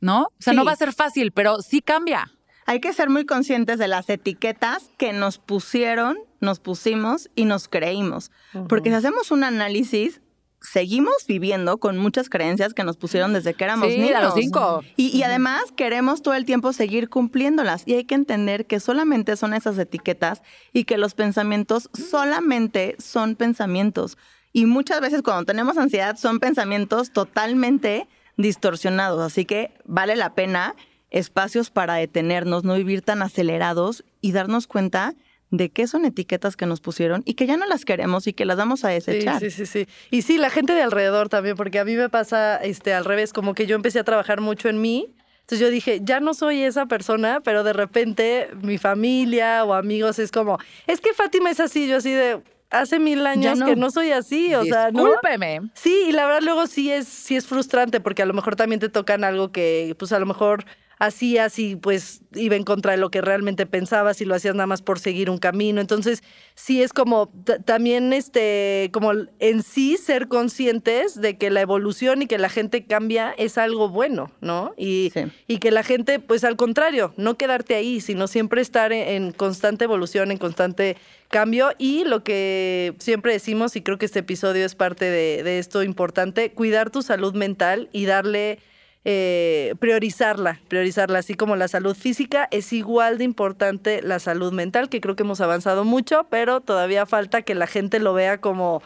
[0.00, 0.22] ¿No?
[0.22, 2.32] O sea, no va a ser fácil, pero sí cambia.
[2.70, 7.66] Hay que ser muy conscientes de las etiquetas que nos pusieron, nos pusimos y nos
[7.66, 8.30] creímos.
[8.68, 10.20] Porque si hacemos un análisis,
[10.60, 14.14] seguimos viviendo con muchas creencias que nos pusieron desde que éramos sí, niños.
[14.14, 14.84] A los cinco.
[14.94, 17.82] Y, y, además queremos todo el tiempo seguir cumpliéndolas.
[17.86, 20.40] Y hay que entender que solamente son esas etiquetas
[20.72, 24.16] y que los pensamientos solamente son pensamientos.
[24.52, 28.06] Y muchas veces cuando tenemos ansiedad son pensamientos totalmente
[28.36, 30.76] distorsionados, así que vale la pena
[31.10, 35.14] espacios para detenernos, no vivir tan acelerados y darnos cuenta
[35.50, 38.44] de qué son etiquetas que nos pusieron y que ya no las queremos y que
[38.44, 39.40] las vamos a desechar.
[39.40, 39.92] Sí, sí, sí, sí.
[40.10, 43.32] Y sí, la gente de alrededor también, porque a mí me pasa este, al revés,
[43.32, 45.12] como que yo empecé a trabajar mucho en mí.
[45.40, 50.20] Entonces yo dije, ya no soy esa persona, pero de repente mi familia o amigos
[50.20, 52.40] es como, es que Fátima es así, yo así de,
[52.70, 53.66] hace mil años no.
[53.66, 55.06] que no soy así, o sea, ¿no?
[55.06, 55.62] Discúlpeme.
[55.74, 58.78] Sí, y la verdad luego sí es, sí es frustrante porque a lo mejor también
[58.78, 60.64] te tocan algo que pues a lo mejor
[61.00, 64.66] hacías y pues iba en contra de lo que realmente pensabas y lo hacías nada
[64.68, 65.80] más por seguir un camino.
[65.80, 66.22] Entonces,
[66.54, 67.32] sí es como
[67.64, 72.84] también este como en sí ser conscientes de que la evolución y que la gente
[72.84, 74.74] cambia es algo bueno, ¿no?
[74.76, 75.22] Y, Sí.
[75.48, 79.32] y que la gente, pues al contrario, no quedarte ahí, sino siempre estar en, en
[79.32, 80.96] constante evolución, en constante
[81.28, 85.58] cambio y lo que siempre decimos, y creo que este episodio es parte de, de
[85.58, 88.58] esto importante, cuidar tu salud mental y darle,
[89.04, 94.90] eh, priorizarla, priorizarla, así como la salud física, es igual de importante la salud mental,
[94.90, 98.82] que creo que hemos avanzado mucho, pero todavía falta que la gente lo vea como,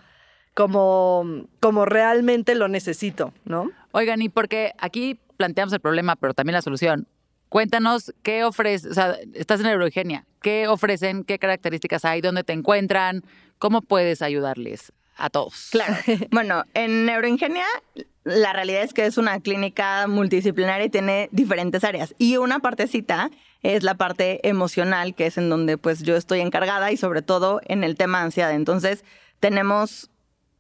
[0.54, 3.70] como, como realmente lo necesito, ¿no?
[3.90, 7.08] Oigan, y porque aquí planteamos el problema, pero también la solución.
[7.48, 12.52] Cuéntanos qué ofrece, o sea, estás en Eurogenia, ¿qué ofrecen, qué características hay, dónde te
[12.52, 13.22] encuentran,
[13.58, 15.70] cómo puedes ayudarles a todos?
[15.70, 15.96] Claro.
[16.30, 17.66] Bueno, en Neuroingenia
[18.24, 22.14] la realidad es que es una clínica multidisciplinaria y tiene diferentes áreas.
[22.18, 23.30] Y una partecita
[23.62, 27.60] es la parte emocional, que es en donde pues yo estoy encargada y sobre todo
[27.66, 28.52] en el tema ansiedad.
[28.52, 29.04] Entonces,
[29.40, 30.10] tenemos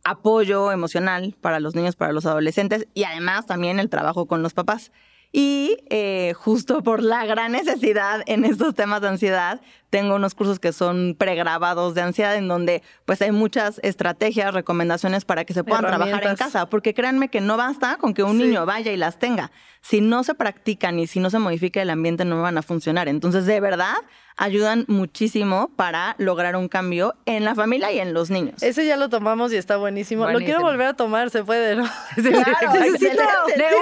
[0.04, 4.52] apoyo emocional para los niños, para los adolescentes y además también el trabajo con los
[4.52, 4.92] papás.
[5.32, 9.60] Y eh, justo por la gran necesidad en estos temas de ansiedad,
[9.94, 15.24] tengo unos cursos que son pregrabados de ansiedad en donde pues hay muchas estrategias, recomendaciones
[15.24, 18.36] para que se puedan trabajar en casa, porque créanme que no basta con que un
[18.36, 18.42] Sí.
[18.42, 19.52] niño vaya y las tenga.
[19.82, 23.06] Si no se practican y si no se modifica el ambiente no van a funcionar.
[23.06, 23.94] Entonces, de verdad,
[24.36, 28.64] ayudan muchísimo para lograr un cambio en la familia y en los niños.
[28.64, 30.28] Ese ya lo tomamos y está buenísimo.
[30.28, 31.84] Lo quiero volver a tomar, se puede, ¿no?
[32.16, 33.22] Claro, Necesito-.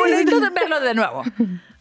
[0.04, 1.22] Necesito de verlo de nuevo.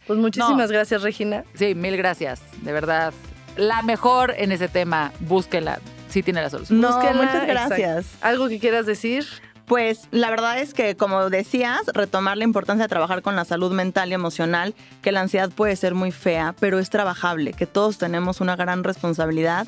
[0.06, 0.72] Pues muchísimas No.
[0.72, 1.44] gracias, Regina.
[1.52, 3.12] Sí, mil gracias, de verdad.
[3.56, 6.80] La mejor en ese tema, búsquenla, sí tiene la solución.
[6.80, 8.06] No, Búsquenla, muchas gracias.
[8.06, 8.26] exacto.
[8.26, 9.26] ¿Algo que quieras decir?
[9.66, 13.72] Pues la verdad es que, como decías, retomar la importancia de trabajar con la salud
[13.72, 17.96] mental y emocional, que la ansiedad puede ser muy fea, pero es trabajable, que todos
[17.96, 19.66] tenemos una gran responsabilidad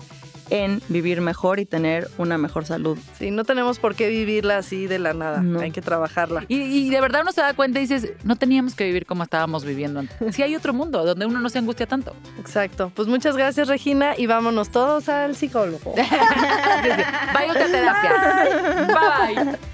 [0.51, 2.99] en vivir mejor y tener una mejor salud.
[3.19, 5.41] Sí, no tenemos por qué vivirla así de la nada.
[5.41, 5.61] No.
[5.61, 6.45] Hay que trabajarla.
[6.49, 9.23] Y, y de verdad uno se da cuenta y dices, no teníamos que vivir como
[9.23, 10.35] estábamos viviendo antes.
[10.35, 12.15] Sí hay otro mundo donde uno no se angustia tanto.
[12.39, 12.93] Exacto.
[12.95, 15.95] Pues muchas gracias, Regina, y vámonos todos al psicólogo.
[17.55, 18.87] Otra terapia.
[18.87, 19.74] Bye bye.